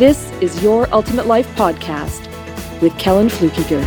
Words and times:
this 0.00 0.32
is 0.40 0.62
Your 0.62 0.88
Ultimate 0.94 1.26
Life 1.26 1.46
Podcast 1.56 2.26
with 2.80 2.96
Kellan 2.96 3.28
Fluckiger. 3.28 3.82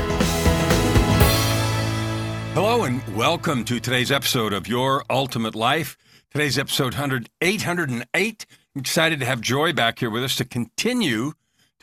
Hello 2.54 2.84
and 2.84 3.02
welcome 3.16 3.66
to 3.66 3.80
today's 3.80 4.12
episode 4.12 4.54
of 4.54 4.68
Your 4.68 5.04
Ultimate 5.10 5.56
Life. 5.56 5.98
Today's 6.30 6.60
episode 6.60 6.94
100, 6.94 7.32
808. 7.42 8.46
I'm 8.76 8.80
excited 8.80 9.22
to 9.22 9.26
have 9.26 9.42
Joy 9.42 9.74
back 9.74 9.98
here 9.98 10.12
with 10.12 10.24
us 10.24 10.36
to 10.36 10.46
continue 10.46 11.32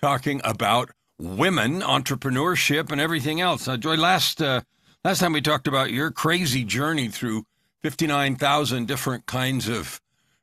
talking 0.01 0.41
about 0.45 0.93
women, 1.19 1.81
entrepreneurship, 1.81 2.93
and 2.93 3.01
everything 3.01 3.41
else. 3.41 3.67
Uh, 3.67 3.77
Joy, 3.77 3.97
last 3.97 4.41
uh, 4.41 4.61
last 5.05 5.19
time 5.19 5.33
we 5.33 5.41
talked 5.41 5.67
about 5.67 5.91
your 5.91 6.13
crazy 6.13 6.63
journey 6.63 7.09
through 7.09 7.47
59,000 7.81 8.87
different 8.87 9.27
kinds 9.27 9.69
of 9.69 10.01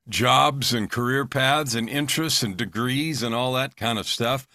jobs 0.09 0.73
and 0.73 0.89
career 0.89 1.25
paths 1.25 1.75
and 1.75 1.89
interests 1.89 2.43
and 2.43 2.57
degrees 2.57 3.23
and 3.23 3.35
all 3.35 3.53
that 3.53 3.75
kind 3.75 3.99
of 3.99 4.07
stuff. 4.07 4.47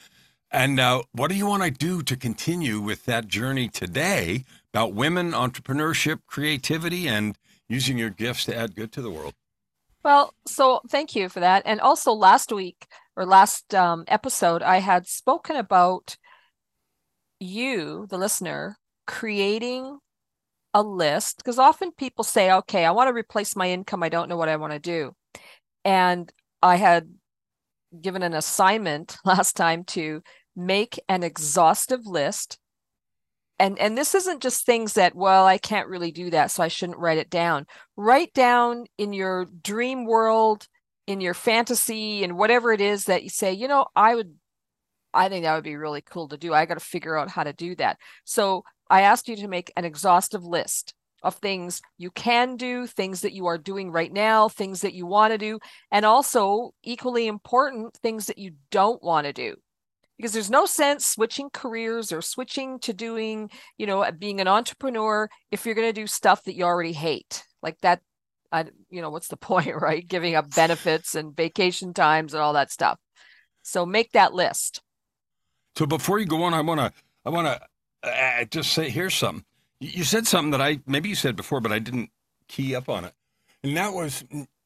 And 0.50 0.78
uh, 0.78 1.02
what 1.12 1.28
do 1.28 1.34
you 1.34 1.46
want 1.46 1.62
to 1.62 1.70
do 1.70 2.02
to 2.02 2.16
continue 2.16 2.80
with 2.80 3.06
that 3.06 3.26
journey 3.26 3.68
today 3.68 4.44
about 4.72 4.94
women, 4.94 5.32
entrepreneurship, 5.32 6.20
creativity, 6.26 7.08
and 7.08 7.38
using 7.68 7.96
your 7.96 8.10
gifts 8.10 8.44
to 8.46 8.56
add 8.56 8.74
good 8.74 8.92
to 8.92 9.02
the 9.02 9.10
world? 9.10 9.34
Well, 10.04 10.34
so 10.46 10.80
thank 10.88 11.14
you 11.14 11.28
for 11.28 11.40
that. 11.40 11.62
And 11.64 11.80
also 11.80 12.12
last 12.12 12.52
week 12.52 12.86
or 13.16 13.24
last 13.24 13.74
um, 13.74 14.04
episode, 14.08 14.62
I 14.62 14.78
had 14.78 15.06
spoken 15.06 15.56
about 15.56 16.16
you, 17.40 18.06
the 18.10 18.18
listener, 18.18 18.76
creating 19.06 19.98
a 20.74 20.82
list 20.82 21.38
because 21.38 21.58
often 21.58 21.92
people 21.92 22.24
say, 22.24 22.52
okay, 22.52 22.84
I 22.84 22.90
want 22.90 23.08
to 23.08 23.14
replace 23.14 23.54
my 23.54 23.70
income. 23.70 24.02
I 24.02 24.08
don't 24.08 24.28
know 24.28 24.36
what 24.36 24.48
I 24.48 24.56
want 24.56 24.72
to 24.72 24.78
do. 24.78 25.14
And 25.84 26.32
I 26.62 26.76
had 26.76 27.08
given 28.00 28.22
an 28.22 28.34
assignment 28.34 29.16
last 29.24 29.56
time 29.56 29.84
to 29.84 30.22
make 30.54 31.00
an 31.08 31.22
exhaustive 31.22 32.06
list. 32.06 32.58
And, 33.58 33.78
and 33.78 33.96
this 33.96 34.14
isn't 34.14 34.42
just 34.42 34.66
things 34.66 34.94
that, 34.94 35.14
well, 35.14 35.46
I 35.46 35.58
can't 35.58 35.88
really 35.88 36.10
do 36.10 36.30
that, 36.30 36.50
so 36.50 36.62
I 36.62 36.68
shouldn't 36.68 36.98
write 36.98 37.18
it 37.18 37.30
down. 37.30 37.66
Write 37.96 38.32
down 38.32 38.86
in 38.98 39.12
your 39.12 39.46
dream 39.62 40.04
world, 40.04 40.66
in 41.06 41.20
your 41.20 41.34
fantasy, 41.34 42.24
and 42.24 42.36
whatever 42.36 42.72
it 42.72 42.80
is 42.80 43.04
that 43.04 43.22
you 43.22 43.28
say, 43.28 43.52
you 43.52 43.68
know, 43.68 43.86
I 43.94 44.14
would, 44.14 44.34
I 45.14 45.28
think 45.28 45.44
that 45.44 45.54
would 45.54 45.64
be 45.64 45.76
really 45.76 46.02
cool 46.02 46.28
to 46.28 46.36
do. 46.36 46.52
I 46.52 46.66
got 46.66 46.74
to 46.74 46.80
figure 46.80 47.16
out 47.16 47.30
how 47.30 47.44
to 47.44 47.52
do 47.52 47.76
that. 47.76 47.98
So 48.24 48.64
I 48.90 49.02
asked 49.02 49.28
you 49.28 49.36
to 49.36 49.48
make 49.48 49.72
an 49.76 49.84
exhaustive 49.84 50.44
list 50.44 50.94
of 51.22 51.36
things 51.36 51.80
you 51.98 52.10
can 52.10 52.56
do, 52.56 52.86
things 52.86 53.20
that 53.20 53.32
you 53.32 53.46
are 53.46 53.58
doing 53.58 53.90
right 53.90 54.12
now, 54.12 54.48
things 54.48 54.80
that 54.80 54.94
you 54.94 55.06
want 55.06 55.32
to 55.32 55.38
do, 55.38 55.58
and 55.90 56.04
also 56.04 56.72
equally 56.82 57.26
important, 57.26 57.94
things 58.02 58.26
that 58.26 58.38
you 58.38 58.52
don't 58.70 59.02
want 59.02 59.26
to 59.26 59.32
do. 59.32 59.54
Because 60.16 60.32
there's 60.32 60.50
no 60.50 60.66
sense 60.66 61.06
switching 61.06 61.50
careers 61.50 62.12
or 62.12 62.22
switching 62.22 62.78
to 62.80 62.92
doing, 62.92 63.50
you 63.76 63.86
know, 63.86 64.08
being 64.12 64.40
an 64.40 64.48
entrepreneur 64.48 65.28
if 65.50 65.64
you're 65.64 65.74
going 65.74 65.88
to 65.88 66.00
do 66.00 66.06
stuff 66.06 66.44
that 66.44 66.54
you 66.54 66.64
already 66.64 66.92
hate. 66.92 67.44
Like 67.62 67.78
that, 67.80 68.00
I, 68.52 68.66
you 68.90 69.00
know, 69.00 69.10
what's 69.10 69.28
the 69.28 69.36
point, 69.48 69.74
right? 69.80 70.06
Giving 70.06 70.34
up 70.34 70.54
benefits 70.54 71.14
and 71.14 71.34
vacation 71.34 71.94
times 71.94 72.34
and 72.34 72.42
all 72.42 72.52
that 72.52 72.70
stuff. 72.70 72.98
So 73.62 73.86
make 73.86 74.12
that 74.12 74.34
list. 74.34 74.82
So 75.76 75.86
before 75.86 76.18
you 76.18 76.26
go 76.26 76.42
on, 76.42 76.52
I 76.52 76.60
want 76.60 76.80
to, 76.80 76.92
I 77.24 77.30
want 77.30 77.46
to 77.46 78.08
uh, 78.08 78.44
just 78.44 78.72
say, 78.72 78.90
here's 78.90 79.14
something 79.14 79.44
you 79.82 80.04
said 80.04 80.26
something 80.26 80.52
that 80.52 80.60
I 80.60 80.80
maybe 80.86 81.08
you 81.08 81.14
said 81.14 81.36
before, 81.36 81.60
but 81.60 81.72
I 81.72 81.78
didn't 81.78 82.10
key 82.48 82.74
up 82.74 82.88
on 82.88 83.04
it. 83.04 83.14
And 83.64 83.76
that 83.76 83.92
was 83.92 84.24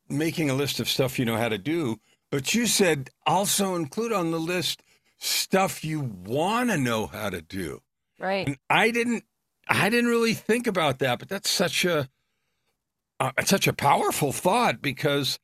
making 0.09 0.51
a 0.51 0.55
list 0.55 0.79
of 0.81 0.89
stuff 0.89 1.19
you 1.19 1.25
know 1.25 1.37
how 1.37 1.49
to 1.49 1.59
do. 1.59 1.99
But 2.31 2.55
you 2.55 2.67
said 2.67 3.11
also 3.27 3.75
include 3.77 4.13
on 4.13 4.31
the 4.31 4.41
list 4.41 4.83
stuff 5.19 5.85
you 5.85 6.01
want 6.01 6.71
to 6.71 6.77
know 6.77 7.07
how 7.07 7.31
to 7.31 7.41
do. 7.41 7.81
Right. 8.19 8.47
And 8.47 8.59
I 8.69 8.91
didn't 8.91 9.25
I 9.69 9.89
didn't 9.89 10.11
really 10.11 10.35
think 10.35 10.67
about 10.67 10.99
that, 10.99 11.19
but 11.19 11.29
that's 11.29 11.51
such 11.51 11.85
a 11.85 12.09
uh, 13.19 13.33
such 13.45 13.67
a 13.67 13.73
powerful 13.73 14.33
thought 14.33 14.83
because 14.83 15.39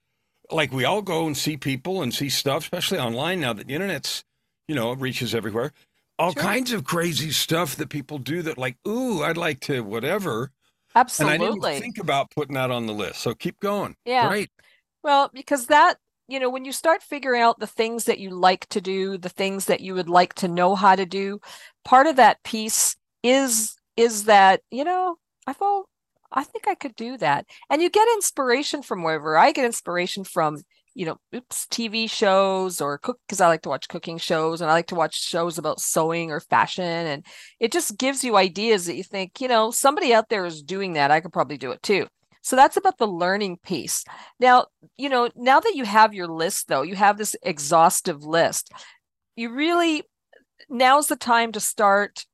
like 0.50 0.72
we 0.72 0.84
all 0.84 1.02
go 1.02 1.26
and 1.26 1.36
see 1.36 1.56
people 1.56 2.02
and 2.02 2.12
see 2.12 2.28
stuff, 2.28 2.64
especially 2.64 2.98
online 2.98 3.40
now 3.40 3.54
that 3.54 3.66
the 3.66 3.74
internet's, 3.74 4.22
you 4.68 4.74
know, 4.74 4.92
reaches 4.92 5.34
everywhere 5.34 5.72
all 6.18 6.32
sure. 6.32 6.42
kinds 6.42 6.72
of 6.72 6.84
crazy 6.84 7.30
stuff 7.30 7.76
that 7.76 7.88
people 7.88 8.18
do 8.18 8.42
that 8.42 8.58
like, 8.58 8.76
ooh, 8.86 9.22
I'd 9.22 9.36
like 9.36 9.60
to 9.60 9.82
whatever. 9.82 10.52
Absolutely. 10.94 11.34
And 11.34 11.42
I 11.42 11.70
didn't 11.70 11.80
think 11.80 11.98
about 11.98 12.30
putting 12.30 12.54
that 12.54 12.70
on 12.70 12.86
the 12.86 12.92
list. 12.92 13.20
So 13.20 13.34
keep 13.34 13.58
going. 13.60 13.96
Yeah. 14.04 14.28
Great. 14.28 14.50
Well, 15.02 15.30
because 15.32 15.66
that, 15.66 15.96
you 16.28 16.38
know, 16.38 16.50
when 16.50 16.64
you 16.64 16.72
start 16.72 17.02
figuring 17.02 17.42
out 17.42 17.58
the 17.58 17.66
things 17.66 18.04
that 18.04 18.18
you 18.18 18.30
like 18.30 18.66
to 18.68 18.80
do, 18.80 19.18
the 19.18 19.28
things 19.28 19.66
that 19.66 19.80
you 19.80 19.94
would 19.94 20.08
like 20.08 20.34
to 20.34 20.48
know 20.48 20.74
how 20.74 20.94
to 20.94 21.06
do, 21.06 21.40
part 21.84 22.06
of 22.06 22.16
that 22.16 22.42
piece 22.42 22.96
is 23.22 23.76
is 23.96 24.24
that, 24.24 24.62
you 24.70 24.84
know, 24.84 25.16
I 25.46 25.52
thought 25.52 25.86
I 26.30 26.44
think 26.44 26.66
I 26.66 26.74
could 26.74 26.94
do 26.96 27.16
that. 27.18 27.46
And 27.68 27.82
you 27.82 27.90
get 27.90 28.08
inspiration 28.14 28.82
from 28.82 29.02
wherever. 29.02 29.36
I 29.36 29.52
get 29.52 29.64
inspiration 29.64 30.24
from 30.24 30.62
you 30.94 31.06
know, 31.06 31.16
oops, 31.34 31.66
TV 31.66 32.08
shows 32.08 32.80
or 32.80 32.98
cook 32.98 33.18
because 33.26 33.40
I 33.40 33.48
like 33.48 33.62
to 33.62 33.68
watch 33.68 33.88
cooking 33.88 34.18
shows 34.18 34.60
and 34.60 34.70
I 34.70 34.74
like 34.74 34.88
to 34.88 34.94
watch 34.94 35.14
shows 35.14 35.58
about 35.58 35.80
sewing 35.80 36.30
or 36.30 36.40
fashion. 36.40 36.84
And 36.84 37.24
it 37.60 37.72
just 37.72 37.98
gives 37.98 38.22
you 38.24 38.36
ideas 38.36 38.86
that 38.86 38.96
you 38.96 39.04
think, 39.04 39.40
you 39.40 39.48
know, 39.48 39.70
somebody 39.70 40.12
out 40.12 40.28
there 40.28 40.44
is 40.44 40.62
doing 40.62 40.94
that. 40.94 41.10
I 41.10 41.20
could 41.20 41.32
probably 41.32 41.58
do 41.58 41.70
it 41.70 41.82
too. 41.82 42.06
So 42.42 42.56
that's 42.56 42.76
about 42.76 42.98
the 42.98 43.06
learning 43.06 43.58
piece. 43.58 44.04
Now, 44.40 44.66
you 44.96 45.08
know, 45.08 45.30
now 45.36 45.60
that 45.60 45.74
you 45.76 45.84
have 45.84 46.12
your 46.12 46.26
list, 46.26 46.68
though, 46.68 46.82
you 46.82 46.96
have 46.96 47.16
this 47.16 47.36
exhaustive 47.42 48.24
list, 48.24 48.72
you 49.36 49.52
really, 49.54 50.02
now's 50.68 51.06
the 51.06 51.16
time 51.16 51.52
to 51.52 51.60
start 51.60 52.26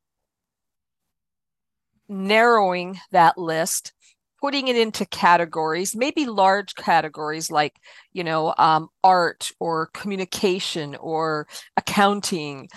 narrowing 2.08 2.98
that 3.10 3.36
list 3.36 3.92
putting 4.40 4.68
it 4.68 4.76
into 4.76 5.04
categories, 5.06 5.96
maybe 5.96 6.26
large 6.26 6.74
categories 6.74 7.50
like, 7.50 7.76
you 8.12 8.22
know, 8.22 8.54
um, 8.58 8.88
art 9.02 9.50
or 9.58 9.90
communication 9.94 10.94
or 10.96 11.46
accounting, 11.76 12.68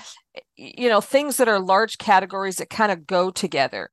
you 0.56 0.90
know, 0.90 1.02
things 1.02 1.38
that 1.38 1.48
are 1.48 1.60
large 1.60 1.98
categories 1.98 2.58
that 2.58 2.70
kind 2.70 2.92
of 2.92 3.06
go 3.06 3.30
together. 3.30 3.90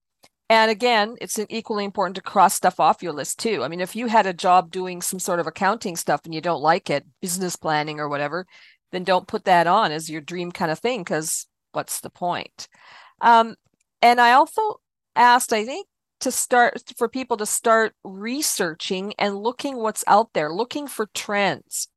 And 0.50 0.70
again, 0.70 1.16
it's 1.20 1.38
equally 1.50 1.84
important 1.84 2.16
to 2.16 2.22
cross 2.22 2.54
stuff 2.54 2.80
off 2.80 3.02
your 3.02 3.12
list 3.12 3.38
too. 3.38 3.62
I 3.62 3.68
mean, 3.68 3.80
if 3.80 3.94
you 3.94 4.06
had 4.06 4.26
a 4.26 4.32
job 4.32 4.70
doing 4.70 5.02
some 5.02 5.18
sort 5.18 5.40
of 5.40 5.46
accounting 5.46 5.94
stuff 5.94 6.22
and 6.24 6.34
you 6.34 6.40
don't 6.40 6.62
like 6.62 6.88
it, 6.88 7.04
business 7.20 7.54
planning 7.54 8.00
or 8.00 8.08
whatever, 8.08 8.46
then 8.90 9.04
don't 9.04 9.28
put 9.28 9.44
that 9.44 9.66
on 9.66 9.92
as 9.92 10.08
your 10.08 10.22
dream 10.22 10.50
kind 10.50 10.70
of 10.70 10.78
thing 10.78 11.00
because 11.00 11.46
what's 11.72 12.00
the 12.00 12.08
point? 12.08 12.66
Um, 13.20 13.56
and 14.00 14.20
I 14.20 14.32
also 14.32 14.80
asked, 15.14 15.52
I 15.52 15.66
think, 15.66 15.86
to 16.20 16.32
start 16.32 16.82
for 16.96 17.08
people 17.08 17.36
to 17.36 17.46
start 17.46 17.94
researching 18.04 19.14
and 19.18 19.36
looking 19.36 19.76
what's 19.76 20.04
out 20.06 20.32
there, 20.34 20.52
looking 20.52 20.86
for 20.86 21.08
trends. 21.14 21.88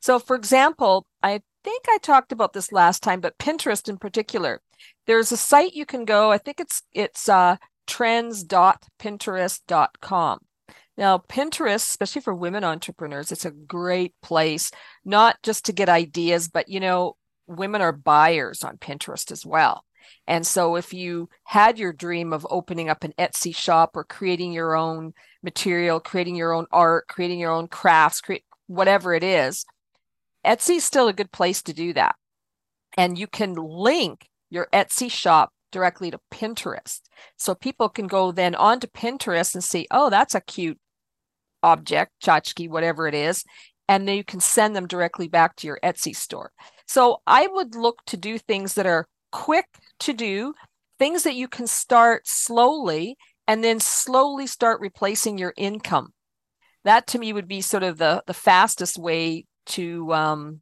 So, 0.00 0.18
for 0.18 0.36
example, 0.36 1.06
I 1.22 1.40
think 1.64 1.84
I 1.88 1.98
talked 1.98 2.32
about 2.32 2.52
this 2.52 2.72
last 2.72 3.02
time, 3.02 3.20
but 3.20 3.38
Pinterest 3.38 3.88
in 3.88 3.96
particular, 3.98 4.60
there's 5.06 5.32
a 5.32 5.36
site 5.36 5.74
you 5.74 5.86
can 5.86 6.04
go. 6.04 6.30
I 6.30 6.38
think 6.38 6.60
it's 6.60 6.82
it's 6.92 7.28
uh, 7.28 7.56
trends.pinterest.com. 7.86 10.38
Now, 10.96 11.18
Pinterest, 11.18 11.76
especially 11.76 12.22
for 12.22 12.34
women 12.34 12.64
entrepreneurs, 12.64 13.30
it's 13.30 13.44
a 13.44 13.52
great 13.52 14.14
place, 14.20 14.72
not 15.04 15.36
just 15.42 15.66
to 15.66 15.72
get 15.72 15.88
ideas, 15.88 16.48
but 16.48 16.68
you 16.68 16.80
know, 16.80 17.16
women 17.46 17.80
are 17.80 17.92
buyers 17.92 18.64
on 18.64 18.78
Pinterest 18.78 19.30
as 19.30 19.46
well. 19.46 19.84
And 20.26 20.46
so, 20.46 20.76
if 20.76 20.92
you 20.92 21.28
had 21.44 21.78
your 21.78 21.92
dream 21.92 22.32
of 22.32 22.46
opening 22.50 22.88
up 22.88 23.04
an 23.04 23.14
Etsy 23.18 23.54
shop 23.54 23.96
or 23.96 24.04
creating 24.04 24.52
your 24.52 24.76
own 24.76 25.14
material, 25.42 26.00
creating 26.00 26.36
your 26.36 26.52
own 26.52 26.66
art, 26.72 27.08
creating 27.08 27.40
your 27.40 27.52
own 27.52 27.68
crafts, 27.68 28.20
create 28.20 28.44
whatever 28.66 29.14
it 29.14 29.24
is, 29.24 29.64
Etsy 30.44 30.76
is 30.76 30.84
still 30.84 31.08
a 31.08 31.12
good 31.12 31.32
place 31.32 31.62
to 31.62 31.72
do 31.72 31.92
that. 31.94 32.16
And 32.96 33.18
you 33.18 33.26
can 33.26 33.54
link 33.54 34.28
your 34.50 34.68
Etsy 34.72 35.10
shop 35.10 35.52
directly 35.70 36.10
to 36.10 36.20
Pinterest. 36.32 37.00
So 37.36 37.54
people 37.54 37.88
can 37.88 38.06
go 38.06 38.32
then 38.32 38.54
onto 38.54 38.86
Pinterest 38.86 39.54
and 39.54 39.62
see, 39.62 39.86
oh, 39.90 40.10
that's 40.10 40.34
a 40.34 40.40
cute 40.40 40.78
object, 41.62 42.12
tchotchke, 42.22 42.68
whatever 42.68 43.06
it 43.06 43.14
is. 43.14 43.44
And 43.88 44.06
then 44.06 44.16
you 44.16 44.24
can 44.24 44.40
send 44.40 44.76
them 44.76 44.86
directly 44.86 45.28
back 45.28 45.56
to 45.56 45.66
your 45.66 45.78
Etsy 45.82 46.14
store. 46.14 46.52
So 46.86 47.20
I 47.26 47.46
would 47.46 47.74
look 47.74 48.04
to 48.06 48.16
do 48.16 48.38
things 48.38 48.74
that 48.74 48.86
are 48.86 49.06
quick 49.30 49.66
to 50.00 50.12
do, 50.12 50.54
things 50.98 51.22
that 51.22 51.34
you 51.34 51.48
can 51.48 51.66
start 51.66 52.26
slowly 52.26 53.16
and 53.46 53.64
then 53.64 53.80
slowly 53.80 54.46
start 54.46 54.80
replacing 54.80 55.38
your 55.38 55.54
income. 55.56 56.12
That 56.84 57.06
to 57.08 57.18
me 57.18 57.32
would 57.32 57.48
be 57.48 57.60
sort 57.60 57.82
of 57.82 57.98
the 57.98 58.22
the 58.26 58.34
fastest 58.34 58.98
way 58.98 59.46
to 59.66 60.12
um, 60.12 60.60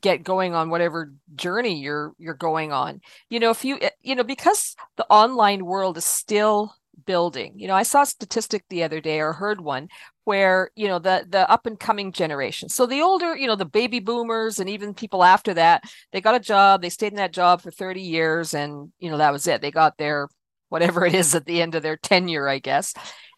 get 0.00 0.22
going 0.22 0.54
on 0.54 0.70
whatever 0.70 1.12
journey 1.34 1.80
you're 1.80 2.12
you're 2.18 2.34
going 2.34 2.72
on. 2.72 3.00
You 3.30 3.40
know, 3.40 3.50
if 3.50 3.64
you 3.64 3.78
you 4.00 4.14
know 4.14 4.24
because 4.24 4.76
the 4.96 5.06
online 5.10 5.64
world 5.64 5.96
is 5.96 6.04
still 6.04 6.74
building. 7.08 7.54
You 7.56 7.68
know, 7.68 7.74
I 7.74 7.84
saw 7.84 8.02
a 8.02 8.06
statistic 8.06 8.64
the 8.68 8.82
other 8.82 9.00
day 9.00 9.18
or 9.18 9.32
heard 9.32 9.62
one 9.62 9.88
where, 10.24 10.70
you 10.76 10.86
know, 10.86 10.98
the 10.98 11.26
the 11.26 11.50
up 11.50 11.64
and 11.64 11.80
coming 11.80 12.12
generation. 12.12 12.68
So 12.68 12.84
the 12.84 13.00
older, 13.00 13.34
you 13.34 13.46
know, 13.46 13.56
the 13.56 13.64
baby 13.64 13.98
boomers 13.98 14.60
and 14.60 14.68
even 14.68 14.92
people 14.92 15.24
after 15.24 15.54
that, 15.54 15.84
they 16.12 16.20
got 16.20 16.34
a 16.34 16.40
job, 16.40 16.82
they 16.82 16.90
stayed 16.90 17.12
in 17.12 17.16
that 17.16 17.32
job 17.32 17.62
for 17.62 17.70
30 17.70 18.02
years 18.02 18.52
and, 18.52 18.92
you 18.98 19.10
know, 19.10 19.16
that 19.16 19.32
was 19.32 19.46
it. 19.46 19.62
They 19.62 19.70
got 19.70 19.96
their 19.96 20.28
whatever 20.68 21.06
it 21.06 21.14
is 21.14 21.34
at 21.34 21.46
the 21.46 21.62
end 21.62 21.74
of 21.74 21.82
their 21.82 21.96
tenure, 21.96 22.46
I 22.46 22.58
guess. 22.58 22.92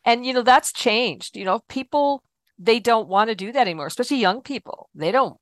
And 0.04 0.26
you 0.26 0.32
know, 0.34 0.42
that's 0.42 0.72
changed. 0.72 1.36
You 1.36 1.44
know, 1.44 1.60
people 1.68 2.24
they 2.58 2.80
don't 2.80 3.08
want 3.08 3.30
to 3.30 3.36
do 3.36 3.52
that 3.52 3.60
anymore, 3.60 3.86
especially 3.86 4.18
young 4.18 4.42
people. 4.42 4.90
They 4.96 5.12
don't 5.12 5.36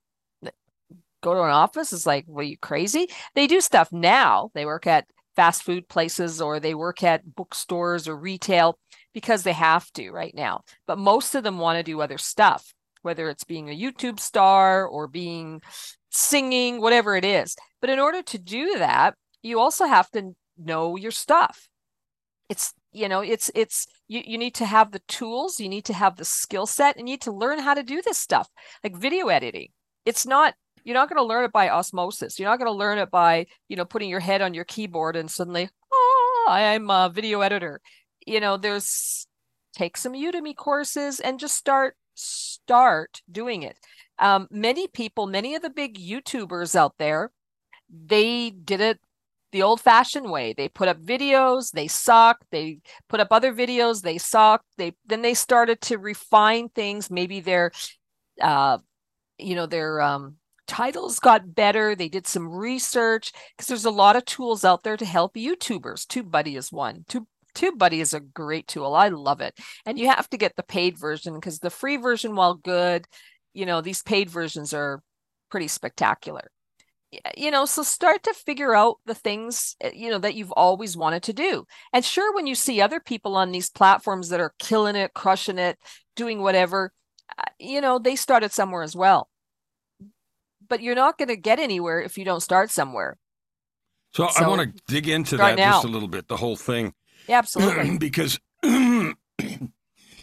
go 1.22 1.34
to 1.34 1.42
an 1.42 1.50
office. 1.50 1.92
It's 1.92 2.06
like, 2.06 2.24
well, 2.28 2.44
you 2.44 2.58
crazy? 2.58 3.08
They 3.34 3.46
do 3.46 3.60
stuff 3.60 3.90
now. 3.90 4.50
They 4.54 4.66
work 4.66 4.86
at 4.86 5.06
fast 5.38 5.62
food 5.62 5.88
places 5.88 6.40
or 6.40 6.58
they 6.58 6.74
work 6.74 7.04
at 7.04 7.36
bookstores 7.36 8.08
or 8.08 8.16
retail 8.16 8.76
because 9.14 9.44
they 9.44 9.52
have 9.52 9.88
to 9.92 10.10
right 10.10 10.34
now. 10.34 10.62
But 10.84 10.98
most 10.98 11.36
of 11.36 11.44
them 11.44 11.58
want 11.58 11.78
to 11.78 11.84
do 11.84 12.00
other 12.00 12.18
stuff, 12.18 12.74
whether 13.02 13.28
it's 13.28 13.44
being 13.44 13.70
a 13.70 13.80
YouTube 13.80 14.18
star 14.18 14.84
or 14.84 15.06
being 15.06 15.62
singing, 16.10 16.80
whatever 16.80 17.14
it 17.14 17.24
is. 17.24 17.54
But 17.80 17.88
in 17.88 18.00
order 18.00 18.20
to 18.20 18.36
do 18.36 18.78
that, 18.78 19.14
you 19.40 19.60
also 19.60 19.86
have 19.86 20.10
to 20.10 20.34
know 20.58 20.96
your 20.96 21.12
stuff. 21.12 21.68
It's 22.48 22.74
you 22.90 23.08
know 23.08 23.20
it's 23.20 23.48
it's 23.54 23.86
you, 24.08 24.22
you 24.26 24.38
need 24.38 24.56
to 24.56 24.66
have 24.66 24.90
the 24.90 25.02
tools 25.06 25.60
you 25.60 25.68
need 25.68 25.84
to 25.84 25.92
have 25.92 26.16
the 26.16 26.24
skill 26.24 26.66
set 26.66 26.96
and 26.96 27.06
you 27.06 27.12
need 27.12 27.20
to 27.20 27.30
learn 27.32 27.58
how 27.58 27.74
to 27.74 27.82
do 27.82 28.00
this 28.00 28.18
stuff 28.18 28.48
like 28.82 28.96
video 28.96 29.28
editing 29.28 29.68
it's 30.06 30.26
not 30.26 30.54
you're 30.88 30.94
not 30.94 31.10
going 31.10 31.18
to 31.18 31.22
learn 31.22 31.44
it 31.44 31.52
by 31.52 31.68
osmosis. 31.68 32.38
You're 32.38 32.48
not 32.48 32.58
going 32.58 32.72
to 32.72 32.72
learn 32.72 32.96
it 32.96 33.10
by, 33.10 33.44
you 33.68 33.76
know, 33.76 33.84
putting 33.84 34.08
your 34.08 34.20
head 34.20 34.40
on 34.40 34.54
your 34.54 34.64
keyboard 34.64 35.16
and 35.16 35.30
suddenly, 35.30 35.68
oh, 35.92 36.46
I'm 36.48 36.88
a 36.88 37.10
video 37.12 37.42
editor. 37.42 37.82
You 38.26 38.40
know, 38.40 38.56
there's 38.56 39.26
take 39.74 39.98
some 39.98 40.14
Udemy 40.14 40.56
courses 40.56 41.20
and 41.20 41.38
just 41.38 41.56
start 41.56 41.94
start 42.14 43.20
doing 43.30 43.64
it. 43.64 43.76
Um, 44.18 44.48
many 44.50 44.88
people, 44.88 45.26
many 45.26 45.54
of 45.54 45.60
the 45.60 45.68
big 45.68 45.98
YouTubers 45.98 46.74
out 46.74 46.94
there, 46.98 47.32
they 47.90 48.48
did 48.48 48.80
it 48.80 48.98
the 49.52 49.64
old 49.64 49.82
fashioned 49.82 50.30
way. 50.30 50.54
They 50.54 50.70
put 50.70 50.88
up 50.88 51.02
videos, 51.02 51.70
they 51.70 51.88
sucked, 51.88 52.46
they 52.50 52.78
put 53.10 53.20
up 53.20 53.28
other 53.30 53.52
videos, 53.52 54.00
they 54.00 54.16
sucked. 54.16 54.64
They 54.78 54.94
then 55.04 55.20
they 55.20 55.34
started 55.34 55.82
to 55.82 55.98
refine 55.98 56.70
things. 56.70 57.10
Maybe 57.10 57.40
their 57.40 57.72
uh 58.40 58.78
you 59.36 59.54
know, 59.54 59.66
their 59.66 60.00
um 60.00 60.38
titles 60.68 61.18
got 61.18 61.54
better. 61.54 61.96
They 61.96 62.08
did 62.08 62.26
some 62.26 62.48
research 62.48 63.32
because 63.56 63.66
there's 63.66 63.86
a 63.86 63.90
lot 63.90 64.14
of 64.14 64.24
tools 64.24 64.64
out 64.64 64.84
there 64.84 64.96
to 64.96 65.04
help 65.04 65.34
YouTubers. 65.34 66.06
TubeBuddy 66.06 66.56
is 66.56 66.70
one. 66.70 67.04
Tube 67.08 67.26
TubeBuddy 67.54 68.00
is 68.00 68.14
a 68.14 68.20
great 68.20 68.68
tool. 68.68 68.94
I 68.94 69.08
love 69.08 69.40
it. 69.40 69.58
And 69.84 69.98
you 69.98 70.06
have 70.08 70.30
to 70.30 70.36
get 70.36 70.54
the 70.54 70.62
paid 70.62 70.96
version 70.96 71.34
because 71.34 71.58
the 71.58 71.70
free 71.70 71.96
version, 71.96 72.36
while 72.36 72.54
good, 72.54 73.06
you 73.52 73.66
know, 73.66 73.80
these 73.80 74.02
paid 74.02 74.30
versions 74.30 74.72
are 74.72 75.02
pretty 75.50 75.66
spectacular. 75.66 76.52
You 77.36 77.50
know, 77.50 77.64
so 77.64 77.82
start 77.82 78.22
to 78.24 78.34
figure 78.34 78.74
out 78.74 78.98
the 79.06 79.14
things, 79.14 79.74
eh, 79.80 79.92
you 79.94 80.10
know, 80.10 80.18
that 80.18 80.34
you've 80.34 80.52
always 80.52 80.94
wanted 80.94 81.22
to 81.24 81.32
do. 81.32 81.64
And 81.92 82.04
sure, 82.04 82.34
when 82.34 82.46
you 82.46 82.54
see 82.54 82.80
other 82.82 83.00
people 83.00 83.34
on 83.34 83.50
these 83.50 83.70
platforms 83.70 84.28
that 84.28 84.40
are 84.40 84.54
killing 84.58 84.94
it, 84.94 85.14
crushing 85.14 85.58
it, 85.58 85.78
doing 86.16 86.42
whatever, 86.42 86.92
uh, 87.38 87.50
you 87.58 87.80
know, 87.80 87.98
they 87.98 88.14
started 88.14 88.52
somewhere 88.52 88.82
as 88.82 88.94
well 88.94 89.30
but 90.68 90.82
you're 90.82 90.94
not 90.94 91.18
going 91.18 91.28
to 91.28 91.36
get 91.36 91.58
anywhere 91.58 92.00
if 92.00 92.18
you 92.18 92.24
don't 92.24 92.40
start 92.40 92.70
somewhere. 92.70 93.16
So, 94.12 94.28
so 94.28 94.44
I 94.44 94.48
want 94.48 94.62
to 94.62 94.82
dig 94.86 95.08
into 95.08 95.36
that 95.36 95.56
now. 95.56 95.72
just 95.72 95.84
a 95.84 95.88
little 95.88 96.08
bit, 96.08 96.28
the 96.28 96.36
whole 96.36 96.56
thing. 96.56 96.94
Yeah, 97.28 97.38
absolutely. 97.38 97.98
because 97.98 98.40
it 98.62 99.16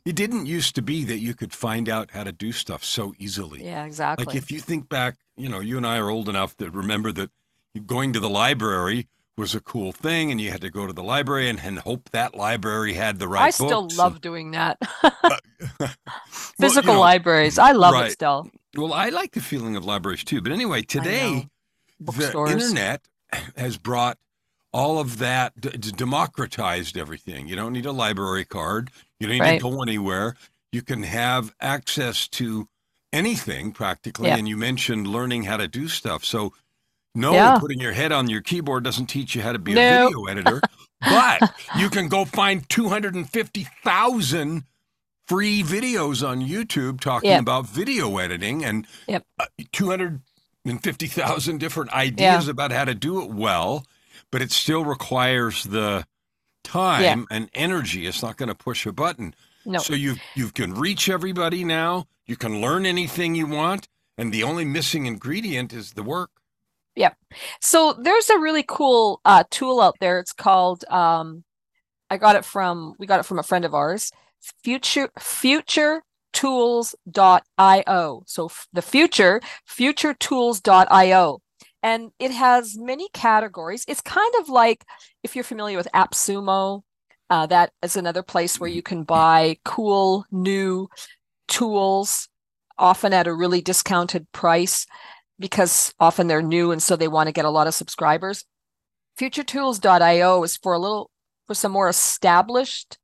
didn't 0.03 0.45
used 0.45 0.75
to 0.75 0.81
be 0.81 1.03
that 1.05 1.19
you 1.19 1.33
could 1.33 1.53
find 1.53 1.87
out 1.89 2.11
how 2.11 2.23
to 2.23 2.31
do 2.31 2.51
stuff 2.51 2.83
so 2.83 3.13
easily. 3.19 3.63
Yeah, 3.63 3.85
exactly. 3.85 4.25
Like 4.25 4.35
if 4.35 4.51
you 4.51 4.59
think 4.59 4.89
back, 4.89 5.15
you 5.37 5.49
know, 5.49 5.59
you 5.59 5.77
and 5.77 5.85
I 5.85 5.97
are 5.97 6.09
old 6.09 6.29
enough 6.29 6.55
to 6.57 6.69
remember 6.69 7.11
that 7.13 7.29
going 7.85 8.13
to 8.13 8.19
the 8.19 8.29
library 8.29 9.07
was 9.37 9.53
a 9.53 9.59
cool 9.59 9.91
thing 9.91 10.31
and 10.31 10.39
you 10.39 10.49
had 10.49 10.61
to 10.61 10.69
go 10.69 10.87
to 10.87 10.93
the 10.93 11.03
library 11.03 11.49
and, 11.49 11.59
and 11.59 11.79
hope 11.79 12.09
that 12.11 12.35
library 12.35 12.93
had 12.93 13.19
the 13.19 13.27
right 13.27 13.47
I 13.47 13.49
still 13.49 13.89
love 13.95 14.13
and, 14.13 14.21
doing 14.21 14.51
that. 14.51 14.77
Physical 16.29 16.59
well, 16.59 16.71
you 16.75 16.81
know, 16.83 16.99
libraries. 16.99 17.59
I 17.59 17.73
love 17.73 17.93
right. 17.93 18.07
it 18.07 18.13
still. 18.13 18.49
Well, 18.75 18.93
I 18.93 19.09
like 19.09 19.33
the 19.33 19.41
feeling 19.41 19.75
of 19.75 19.85
libraries 19.85 20.23
too. 20.23 20.41
But 20.41 20.51
anyway, 20.51 20.81
today 20.81 21.47
the 21.99 22.47
internet 22.49 23.01
has 23.55 23.77
brought 23.77 24.17
all 24.73 24.99
of 24.99 25.19
that 25.19 25.59
d- 25.59 25.69
democratized 25.69 26.97
everything. 26.97 27.47
You 27.47 27.55
don't 27.55 27.73
need 27.73 27.85
a 27.85 27.91
library 27.91 28.45
card. 28.45 28.91
You 29.19 29.27
don't 29.27 29.37
need 29.37 29.41
right. 29.41 29.61
to 29.61 29.71
go 29.71 29.81
anywhere. 29.81 30.35
You 30.71 30.81
can 30.81 31.03
have 31.03 31.55
access 31.61 32.27
to 32.29 32.67
anything 33.13 33.71
practically. 33.71 34.27
Yeah. 34.27 34.37
And 34.37 34.47
you 34.47 34.57
mentioned 34.57 35.07
learning 35.07 35.43
how 35.43 35.57
to 35.57 35.67
do 35.67 35.87
stuff. 35.87 36.25
So 36.25 36.53
no, 37.15 37.33
yeah. 37.33 37.57
putting 37.57 37.79
your 37.79 37.93
head 37.93 38.11
on 38.11 38.29
your 38.29 38.41
keyboard 38.41 38.83
doesn't 38.83 39.05
teach 39.05 39.33
you 39.35 39.41
how 39.41 39.53
to 39.53 39.59
be 39.59 39.73
no. 39.73 39.81
a 39.81 40.09
video 40.09 40.25
editor, 40.29 40.61
but 40.99 41.53
you 41.77 41.89
can 41.89 42.09
go 42.09 42.25
find 42.25 42.67
250,000 42.69 44.63
free 45.27 45.63
videos 45.63 46.27
on 46.27 46.41
YouTube 46.41 46.99
talking 46.99 47.31
yep. 47.31 47.41
about 47.41 47.67
video 47.67 48.17
editing 48.17 48.63
and 48.63 48.87
yep. 49.07 49.23
uh, 49.39 49.45
250,000 49.71 51.57
different 51.59 51.91
ideas 51.93 52.45
yeah. 52.45 52.51
about 52.51 52.71
how 52.71 52.85
to 52.85 52.93
do 52.95 53.21
it 53.21 53.31
well, 53.31 53.85
but 54.31 54.41
it 54.41 54.51
still 54.51 54.85
requires 54.85 55.63
the 55.63 56.05
time 56.63 57.01
yeah. 57.03 57.37
and 57.37 57.49
energy. 57.53 58.05
It's 58.07 58.21
not 58.21 58.37
going 58.37 58.49
to 58.49 58.55
push 58.55 58.85
a 58.85 58.91
button. 58.91 59.33
No. 59.65 59.79
So 59.79 59.95
you 59.95 60.15
you 60.35 60.49
can 60.49 60.75
reach 60.75 61.09
everybody 61.09 61.63
now. 61.63 62.05
You 62.27 62.35
can 62.35 62.61
learn 62.61 62.85
anything 62.85 63.33
you 63.33 63.47
want, 63.47 63.87
and 64.15 64.31
the 64.31 64.43
only 64.43 64.63
missing 64.63 65.07
ingredient 65.07 65.73
is 65.73 65.93
the 65.93 66.03
work. 66.03 66.29
Yeah. 66.95 67.13
So 67.61 67.93
there's 67.93 68.29
a 68.29 68.37
really 68.37 68.63
cool 68.67 69.21
uh, 69.25 69.43
tool 69.49 69.81
out 69.81 69.95
there. 69.99 70.19
It's 70.19 70.33
called 70.33 70.85
um, 70.85 71.43
I 72.09 72.17
got 72.17 72.35
it 72.35 72.45
from 72.45 72.93
we 72.99 73.07
got 73.07 73.19
it 73.19 73.25
from 73.25 73.39
a 73.39 73.43
friend 73.43 73.65
of 73.65 73.73
ours 73.73 74.11
future 74.63 75.09
future 75.19 76.03
tools.io. 76.33 78.23
So 78.27 78.51
the 78.73 78.81
future, 78.81 79.41
futuretools.io. 79.67 81.41
And 81.81 82.11
it 82.19 82.31
has 82.31 82.77
many 82.77 83.09
categories. 83.13 83.85
It's 83.87 84.01
kind 84.01 84.33
of 84.39 84.49
like 84.49 84.83
if 85.23 85.35
you're 85.35 85.43
familiar 85.43 85.77
with 85.77 85.87
AppSumo, 85.93 86.81
uh, 87.29 87.45
that 87.47 87.71
is 87.81 87.95
another 87.95 88.21
place 88.21 88.59
where 88.59 88.69
you 88.69 88.81
can 88.81 89.03
buy 89.03 89.57
cool 89.63 90.25
new 90.31 90.89
tools, 91.47 92.27
often 92.77 93.13
at 93.13 93.27
a 93.27 93.33
really 93.33 93.61
discounted 93.61 94.31
price 94.31 94.85
because 95.39 95.93
often 95.99 96.27
they're 96.27 96.41
new 96.41 96.71
and 96.71 96.81
so 96.83 96.95
they 96.95 97.07
want 97.07 97.27
to 97.27 97.33
get 97.33 97.45
a 97.45 97.49
lot 97.49 97.67
of 97.67 97.73
subscribers. 97.73 98.45
Futuretools.io 99.19 100.43
is 100.43 100.57
for 100.57 100.73
a 100.73 100.79
little 100.79 101.09
for 101.47 101.53
some 101.53 101.71
more 101.71 101.87
established 101.87 102.97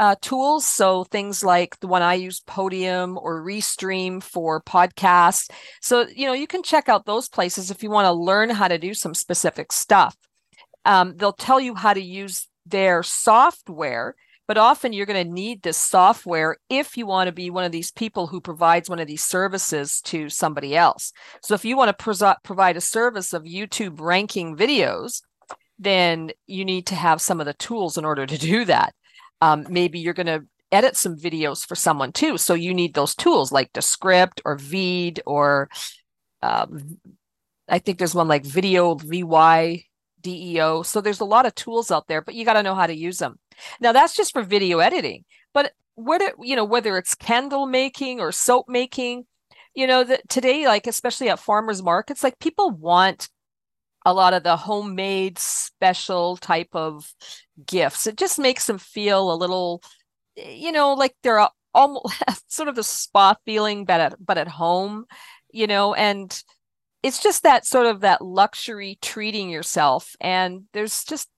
uh, 0.00 0.14
tools. 0.22 0.66
So 0.66 1.04
things 1.04 1.44
like 1.44 1.78
the 1.80 1.86
one 1.86 2.00
I 2.00 2.14
use, 2.14 2.40
Podium 2.40 3.18
or 3.18 3.44
Restream 3.44 4.22
for 4.22 4.62
podcasts. 4.62 5.50
So, 5.82 6.06
you 6.08 6.26
know, 6.26 6.32
you 6.32 6.46
can 6.46 6.62
check 6.62 6.88
out 6.88 7.04
those 7.04 7.28
places 7.28 7.70
if 7.70 7.82
you 7.82 7.90
want 7.90 8.06
to 8.06 8.12
learn 8.12 8.48
how 8.48 8.66
to 8.66 8.78
do 8.78 8.94
some 8.94 9.12
specific 9.12 9.72
stuff. 9.72 10.16
Um, 10.86 11.16
they'll 11.18 11.34
tell 11.34 11.60
you 11.60 11.74
how 11.74 11.92
to 11.92 12.00
use 12.00 12.48
their 12.64 13.02
software, 13.02 14.14
but 14.48 14.56
often 14.56 14.94
you're 14.94 15.04
going 15.04 15.22
to 15.22 15.32
need 15.32 15.62
this 15.62 15.76
software 15.76 16.56
if 16.70 16.96
you 16.96 17.04
want 17.04 17.28
to 17.28 17.32
be 17.32 17.50
one 17.50 17.64
of 17.64 17.72
these 17.72 17.92
people 17.92 18.26
who 18.26 18.40
provides 18.40 18.88
one 18.88 19.00
of 19.00 19.06
these 19.06 19.22
services 19.22 20.00
to 20.06 20.30
somebody 20.30 20.74
else. 20.74 21.12
So 21.42 21.52
if 21.52 21.62
you 21.62 21.76
want 21.76 21.88
to 21.88 22.02
pro- 22.02 22.34
provide 22.42 22.78
a 22.78 22.80
service 22.80 23.34
of 23.34 23.42
YouTube 23.42 24.00
ranking 24.00 24.56
videos, 24.56 25.20
then 25.78 26.30
you 26.46 26.64
need 26.64 26.86
to 26.86 26.94
have 26.94 27.20
some 27.20 27.38
of 27.38 27.44
the 27.44 27.54
tools 27.54 27.98
in 27.98 28.06
order 28.06 28.24
to 28.24 28.38
do 28.38 28.64
that. 28.64 28.94
Um, 29.40 29.66
maybe 29.68 29.98
you're 29.98 30.14
going 30.14 30.26
to 30.26 30.44
edit 30.72 30.96
some 30.96 31.16
videos 31.16 31.66
for 31.66 31.74
someone 31.74 32.12
too. 32.12 32.38
So 32.38 32.54
you 32.54 32.74
need 32.74 32.94
those 32.94 33.14
tools 33.14 33.52
like 33.52 33.72
Descript 33.72 34.40
or 34.44 34.56
Veed 34.56 35.20
or 35.26 35.68
um, 36.42 36.98
I 37.68 37.78
think 37.78 37.98
there's 37.98 38.14
one 38.14 38.28
like 38.28 38.44
Video 38.44 38.94
VY 38.94 39.84
DEO. 40.20 40.82
So 40.82 41.00
there's 41.00 41.20
a 41.20 41.24
lot 41.24 41.46
of 41.46 41.54
tools 41.54 41.90
out 41.90 42.06
there, 42.08 42.20
but 42.20 42.34
you 42.34 42.44
got 42.44 42.54
to 42.54 42.62
know 42.62 42.74
how 42.74 42.86
to 42.86 42.96
use 42.96 43.18
them. 43.18 43.38
Now 43.80 43.92
that's 43.92 44.16
just 44.16 44.32
for 44.32 44.42
video 44.42 44.78
editing, 44.78 45.24
but 45.52 45.72
whether 45.94 46.32
you 46.40 46.56
know 46.56 46.64
whether 46.64 46.96
it's 46.96 47.14
candle 47.14 47.66
making 47.66 48.20
or 48.20 48.32
soap 48.32 48.66
making, 48.68 49.26
you 49.74 49.86
know 49.86 50.02
that 50.04 50.28
today, 50.28 50.66
like 50.66 50.86
especially 50.86 51.28
at 51.28 51.38
farmers 51.38 51.82
markets, 51.82 52.22
like 52.22 52.38
people 52.38 52.70
want 52.70 53.28
a 54.04 54.14
lot 54.14 54.34
of 54.34 54.42
the 54.42 54.56
homemade 54.56 55.38
special 55.38 56.36
type 56.36 56.70
of 56.72 57.12
gifts. 57.66 58.06
It 58.06 58.16
just 58.16 58.38
makes 58.38 58.66
them 58.66 58.78
feel 58.78 59.32
a 59.32 59.36
little, 59.36 59.82
you 60.36 60.72
know, 60.72 60.94
like 60.94 61.14
they're 61.22 61.46
almost 61.74 62.22
sort 62.48 62.68
of 62.68 62.76
the 62.76 62.82
spa 62.82 63.34
feeling, 63.44 63.84
but 63.84 64.00
at 64.00 64.14
but 64.24 64.38
at 64.38 64.48
home, 64.48 65.04
you 65.52 65.66
know, 65.66 65.94
and 65.94 66.42
it's 67.02 67.22
just 67.22 67.42
that 67.42 67.66
sort 67.66 67.86
of 67.86 68.00
that 68.00 68.22
luxury 68.22 68.98
treating 69.00 69.50
yourself. 69.50 70.14
And 70.20 70.64
there's 70.72 71.04
just 71.04 71.28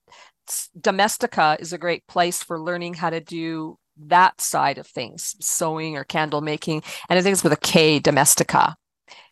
Domestika 0.79 1.59
is 1.59 1.73
a 1.73 1.77
great 1.77 2.05
place 2.07 2.43
for 2.43 2.59
learning 2.59 2.95
how 2.95 3.09
to 3.09 3.21
do 3.21 3.77
that 3.97 4.41
side 4.41 4.77
of 4.77 4.87
things, 4.87 5.35
sewing 5.39 5.97
or 5.97 6.03
candle 6.03 6.41
making. 6.41 6.83
And 7.09 7.17
I 7.17 7.21
think 7.21 7.33
it's 7.33 7.43
with 7.43 7.53
a 7.53 7.57
K, 7.57 7.99
Domestika. 7.99 8.75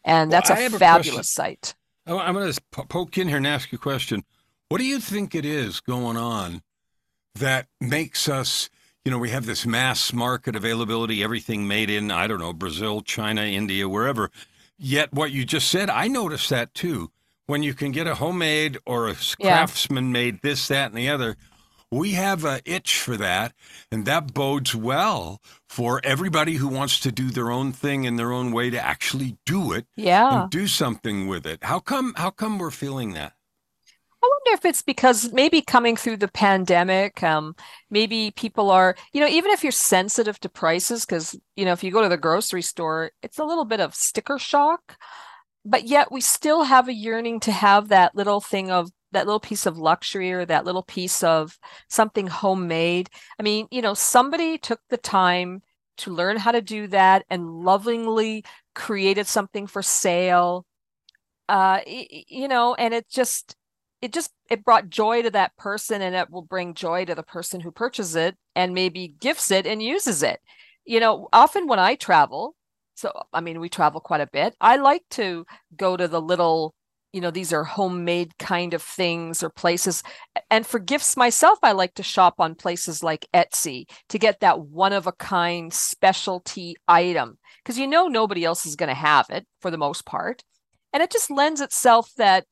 And 0.03 0.31
that's 0.31 0.49
well, 0.49 0.75
a 0.75 0.77
fabulous 0.77 1.29
a 1.29 1.31
site. 1.31 1.75
Oh, 2.07 2.17
I'm 2.17 2.33
going 2.33 2.51
to 2.51 2.61
poke 2.87 3.17
in 3.17 3.27
here 3.27 3.37
and 3.37 3.47
ask 3.47 3.71
you 3.71 3.77
a 3.77 3.79
question. 3.79 4.23
What 4.69 4.79
do 4.79 4.85
you 4.85 4.99
think 4.99 5.35
it 5.35 5.45
is 5.45 5.79
going 5.79 6.17
on 6.17 6.61
that 7.35 7.67
makes 7.79 8.27
us, 8.27 8.69
you 9.05 9.11
know, 9.11 9.17
we 9.17 9.29
have 9.29 9.45
this 9.45 9.65
mass 9.65 10.11
market 10.11 10.55
availability, 10.55 11.23
everything 11.23 11.67
made 11.67 11.89
in, 11.89 12.09
I 12.09 12.27
don't 12.27 12.39
know, 12.39 12.53
Brazil, 12.53 13.01
China, 13.01 13.41
India, 13.43 13.87
wherever. 13.87 14.31
Yet 14.77 15.13
what 15.13 15.31
you 15.31 15.45
just 15.45 15.69
said, 15.69 15.89
I 15.89 16.07
noticed 16.07 16.49
that 16.49 16.73
too. 16.73 17.11
When 17.45 17.63
you 17.63 17.73
can 17.73 17.91
get 17.91 18.07
a 18.07 18.15
homemade 18.15 18.77
or 18.85 19.09
a 19.09 19.15
craftsman 19.39 20.11
made 20.11 20.41
this, 20.41 20.67
that, 20.69 20.91
and 20.91 20.97
the 20.97 21.09
other, 21.09 21.35
we 21.91 22.11
have 22.11 22.45
an 22.45 22.61
itch 22.65 22.99
for 22.99 23.17
that, 23.17 23.53
and 23.91 24.05
that 24.05 24.33
bodes 24.33 24.73
well 24.73 25.41
for 25.67 25.99
everybody 26.03 26.53
who 26.53 26.69
wants 26.69 26.99
to 27.01 27.11
do 27.11 27.29
their 27.29 27.51
own 27.51 27.73
thing 27.73 28.05
in 28.05 28.15
their 28.15 28.31
own 28.31 28.51
way 28.51 28.69
to 28.69 28.83
actually 28.83 29.37
do 29.45 29.73
it, 29.73 29.85
yeah, 29.95 30.43
and 30.43 30.49
do 30.49 30.67
something 30.67 31.27
with 31.27 31.45
it. 31.45 31.63
How 31.63 31.79
come? 31.79 32.13
How 32.15 32.29
come 32.29 32.57
we're 32.57 32.71
feeling 32.71 33.13
that? 33.13 33.33
I 34.23 34.27
wonder 34.27 34.57
if 34.57 34.65
it's 34.65 34.83
because 34.83 35.33
maybe 35.33 35.61
coming 35.61 35.95
through 35.97 36.17
the 36.17 36.27
pandemic, 36.27 37.23
um, 37.23 37.55
maybe 37.89 38.31
people 38.31 38.69
are, 38.69 38.95
you 39.13 39.19
know, 39.19 39.27
even 39.27 39.49
if 39.51 39.63
you're 39.63 39.71
sensitive 39.71 40.39
to 40.41 40.49
prices, 40.49 41.05
because 41.05 41.35
you 41.55 41.65
know, 41.65 41.73
if 41.73 41.83
you 41.83 41.91
go 41.91 42.03
to 42.03 42.09
the 42.09 42.17
grocery 42.17 42.61
store, 42.61 43.11
it's 43.21 43.39
a 43.39 43.43
little 43.43 43.65
bit 43.65 43.79
of 43.79 43.95
sticker 43.95 44.37
shock, 44.39 44.95
but 45.65 45.85
yet 45.85 46.11
we 46.11 46.21
still 46.21 46.63
have 46.63 46.87
a 46.87 46.93
yearning 46.93 47.39
to 47.41 47.51
have 47.51 47.89
that 47.89 48.15
little 48.15 48.39
thing 48.39 48.71
of 48.71 48.91
that 49.11 49.25
little 49.25 49.39
piece 49.39 49.65
of 49.65 49.77
luxury 49.77 50.31
or 50.31 50.45
that 50.45 50.65
little 50.65 50.83
piece 50.83 51.23
of 51.23 51.57
something 51.89 52.27
homemade. 52.27 53.09
I 53.39 53.43
mean, 53.43 53.67
you 53.71 53.81
know, 53.81 53.93
somebody 53.93 54.57
took 54.57 54.79
the 54.89 54.97
time 54.97 55.61
to 55.97 56.11
learn 56.11 56.37
how 56.37 56.51
to 56.51 56.61
do 56.61 56.87
that 56.87 57.25
and 57.29 57.63
lovingly 57.63 58.43
created 58.73 59.27
something 59.27 59.67
for 59.67 59.81
sale. 59.81 60.65
Uh, 61.49 61.79
you 61.85 62.47
know, 62.47 62.73
and 62.75 62.93
it 62.93 63.09
just 63.09 63.55
it 64.01 64.13
just 64.13 64.31
it 64.49 64.63
brought 64.63 64.89
joy 64.89 65.21
to 65.21 65.29
that 65.31 65.55
person 65.57 66.01
and 66.01 66.15
it 66.15 66.29
will 66.29 66.41
bring 66.41 66.73
joy 66.73 67.05
to 67.05 67.15
the 67.15 67.23
person 67.23 67.61
who 67.61 67.71
purchases 67.71 68.15
it 68.15 68.35
and 68.55 68.73
maybe 68.73 69.15
gifts 69.19 69.51
it 69.51 69.67
and 69.67 69.81
uses 69.81 70.23
it. 70.23 70.39
You 70.85 70.99
know, 70.99 71.29
often 71.31 71.67
when 71.67 71.79
I 71.79 71.95
travel, 71.95 72.55
so 72.95 73.11
I 73.33 73.41
mean 73.41 73.59
we 73.59 73.69
travel 73.69 74.01
quite 74.01 74.21
a 74.21 74.29
bit, 74.31 74.55
I 74.59 74.77
like 74.77 75.03
to 75.11 75.45
go 75.75 75.95
to 75.97 76.07
the 76.07 76.21
little 76.21 76.73
you 77.13 77.21
know 77.21 77.31
these 77.31 77.51
are 77.53 77.63
homemade 77.63 78.37
kind 78.37 78.73
of 78.73 78.81
things 78.81 79.43
or 79.43 79.49
places. 79.49 80.03
And 80.49 80.65
for 80.65 80.79
gifts 80.79 81.17
myself 81.17 81.59
i 81.63 81.71
like 81.71 81.93
to 81.95 82.03
shop 82.03 82.35
on 82.39 82.55
places 82.55 83.03
like 83.03 83.27
etsy 83.33 83.85
to 84.09 84.19
get 84.19 84.39
that 84.39 84.59
one 84.61 84.93
of 84.93 85.07
a 85.07 85.11
kind 85.13 85.73
specialty 85.73 86.75
item 86.87 87.37
because 87.63 87.77
you 87.77 87.87
know 87.87 88.07
nobody 88.07 88.43
else 88.43 88.65
is 88.65 88.75
going 88.75 88.89
to 88.89 88.95
have 88.95 89.27
it 89.29 89.45
for 89.59 89.71
the 89.71 89.77
most 89.77 90.05
part. 90.05 90.43
And 90.93 91.01
it 91.01 91.11
just 91.11 91.31
lends 91.31 91.61
itself 91.61 92.11
that 92.17 92.45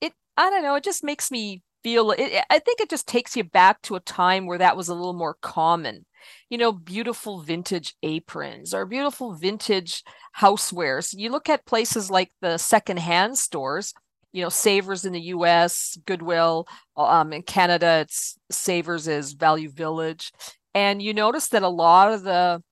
it 0.00 0.12
i 0.36 0.50
don't 0.50 0.62
know 0.62 0.74
it 0.76 0.84
just 0.84 1.04
makes 1.04 1.30
me 1.30 1.62
feel 1.82 2.12
it, 2.12 2.44
i 2.50 2.58
think 2.58 2.80
it 2.80 2.88
just 2.88 3.06
takes 3.06 3.36
you 3.36 3.44
back 3.44 3.80
to 3.82 3.94
a 3.94 4.00
time 4.00 4.46
where 4.46 4.58
that 4.58 4.76
was 4.76 4.88
a 4.88 4.94
little 4.94 5.12
more 5.12 5.36
common 5.42 6.06
you 6.50 6.58
know 6.58 6.72
beautiful 6.72 7.40
vintage 7.40 7.94
aprons 8.02 8.74
or 8.74 8.86
beautiful 8.86 9.34
vintage 9.34 10.02
housewares. 10.38 11.14
You 11.16 11.30
look 11.30 11.48
at 11.48 11.66
places 11.66 12.10
like 12.10 12.30
the 12.40 12.58
secondhand 12.58 13.38
stores 13.38 13.94
you 14.32 14.42
know 14.42 14.48
savers 14.48 15.04
in 15.04 15.12
the 15.12 15.20
us 15.20 15.96
goodwill 16.06 16.66
um, 16.96 17.32
in 17.32 17.40
canada 17.42 18.00
it's 18.02 18.36
savers 18.50 19.08
is 19.08 19.32
value 19.32 19.70
village. 19.70 20.32
And 20.74 21.00
you 21.00 21.14
notice 21.14 21.48
that 21.50 21.62
a 21.62 21.68
lot 21.68 22.12
of 22.12 22.24
the 22.24 22.62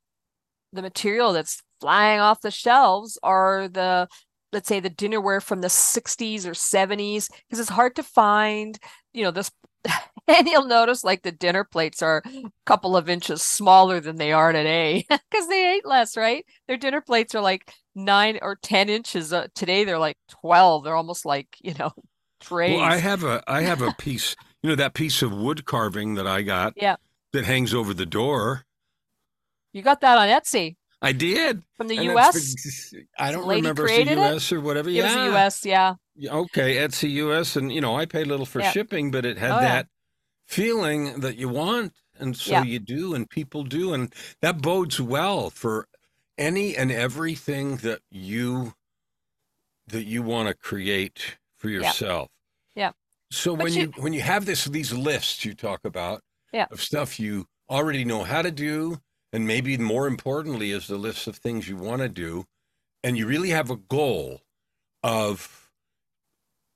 the 0.72 0.82
material 0.82 1.32
that's 1.32 1.62
flying 1.80 2.20
off 2.20 2.40
the 2.40 2.50
shelves 2.50 3.18
are 3.22 3.68
the 3.68 4.08
let's 4.52 4.68
say 4.68 4.80
the 4.80 4.90
dinnerware 4.90 5.42
from 5.42 5.60
the 5.60 5.68
60s 5.68 6.46
or 6.46 6.52
70s 6.52 7.28
because 7.48 7.58
it's 7.58 7.68
hard 7.68 7.96
to 7.96 8.02
find 8.02 8.78
you 9.12 9.22
know 9.22 9.30
this 9.30 9.50
and 10.28 10.46
you'll 10.46 10.66
notice 10.66 11.02
like 11.02 11.22
the 11.22 11.32
dinner 11.32 11.64
plates 11.64 12.02
are 12.02 12.22
a 12.24 12.42
couple 12.64 12.96
of 12.96 13.08
inches 13.08 13.42
smaller 13.42 14.00
than 14.00 14.16
they 14.16 14.32
are 14.32 14.52
today 14.52 15.04
because 15.10 15.48
they 15.48 15.74
ate 15.74 15.86
less 15.86 16.16
right 16.16 16.44
their 16.68 16.76
dinner 16.76 17.00
plates 17.00 17.34
are 17.34 17.40
like 17.40 17.72
nine 17.94 18.38
or 18.42 18.56
ten 18.56 18.88
inches 18.88 19.32
uh, 19.32 19.46
today 19.54 19.84
they're 19.84 19.98
like 19.98 20.16
12 20.28 20.84
they're 20.84 20.96
almost 20.96 21.26
like 21.26 21.48
you 21.60 21.74
know 21.78 21.90
trays 22.40 22.76
well 22.76 22.84
i 22.84 22.96
have 22.96 23.24
a 23.24 23.42
i 23.46 23.62
have 23.62 23.82
a 23.82 23.92
piece 23.98 24.36
you 24.62 24.70
know 24.70 24.76
that 24.76 24.94
piece 24.94 25.22
of 25.22 25.32
wood 25.32 25.64
carving 25.64 26.14
that 26.14 26.26
i 26.26 26.42
got 26.42 26.72
yeah 26.76 26.96
that 27.32 27.44
hangs 27.44 27.74
over 27.74 27.92
the 27.92 28.06
door 28.06 28.64
you 29.72 29.82
got 29.82 30.00
that 30.00 30.18
on 30.18 30.28
etsy 30.28 30.76
I 31.04 31.10
did 31.10 31.64
from 31.76 31.88
the 31.88 31.96
and 31.96 32.04
U.S. 32.04 32.94
I 33.18 33.32
don't 33.32 33.48
remember 33.48 33.88
if 33.88 34.06
the 34.06 34.14
U.S. 34.14 34.52
or 34.52 34.60
whatever. 34.60 34.88
It 34.88 34.92
yeah, 34.92 35.02
was 35.02 35.14
the 35.14 35.24
U.S. 35.32 35.66
Yeah. 35.66 35.94
Okay, 36.24 36.76
Etsy 36.76 37.10
U.S. 37.10 37.56
and 37.56 37.72
you 37.72 37.80
know 37.80 37.96
I 37.96 38.06
pay 38.06 38.22
a 38.22 38.24
little 38.24 38.46
for 38.46 38.60
yep. 38.60 38.72
shipping, 38.72 39.10
but 39.10 39.24
it 39.24 39.36
had 39.36 39.50
oh, 39.50 39.60
that 39.60 39.86
yeah. 39.86 40.01
Feeling 40.46 41.20
that 41.20 41.36
you 41.36 41.48
want, 41.48 41.92
and 42.18 42.36
so 42.36 42.52
yeah. 42.52 42.62
you 42.64 42.78
do, 42.78 43.14
and 43.14 43.28
people 43.28 43.64
do, 43.64 43.92
and 43.94 44.14
that 44.40 44.60
bodes 44.62 45.00
well 45.00 45.50
for 45.50 45.88
any 46.38 46.76
and 46.76 46.90
everything 46.90 47.76
that 47.78 48.00
you 48.10 48.74
that 49.88 50.04
you 50.04 50.22
want 50.22 50.48
to 50.48 50.54
create 50.54 51.36
for 51.58 51.68
yourself. 51.68 52.28
Yeah. 52.74 52.86
yeah. 52.86 52.90
So 53.30 53.56
but 53.56 53.64
when 53.64 53.74
you, 53.74 53.80
you 53.82 54.02
when 54.02 54.12
you 54.12 54.22
have 54.22 54.46
this 54.46 54.64
these 54.66 54.92
lists 54.92 55.44
you 55.44 55.54
talk 55.54 55.84
about 55.84 56.22
yeah. 56.52 56.66
of 56.70 56.82
stuff 56.82 57.18
you 57.18 57.46
already 57.70 58.04
know 58.04 58.24
how 58.24 58.42
to 58.42 58.50
do 58.50 58.98
and 59.32 59.46
maybe 59.46 59.78
more 59.78 60.06
importantly 60.06 60.70
is 60.70 60.86
the 60.86 60.98
list 60.98 61.26
of 61.26 61.36
things 61.36 61.68
you 61.68 61.76
want 61.76 62.02
to 62.02 62.08
do 62.08 62.44
and 63.02 63.16
you 63.16 63.26
really 63.26 63.50
have 63.50 63.70
a 63.70 63.76
goal 63.76 64.42
of 65.02 65.70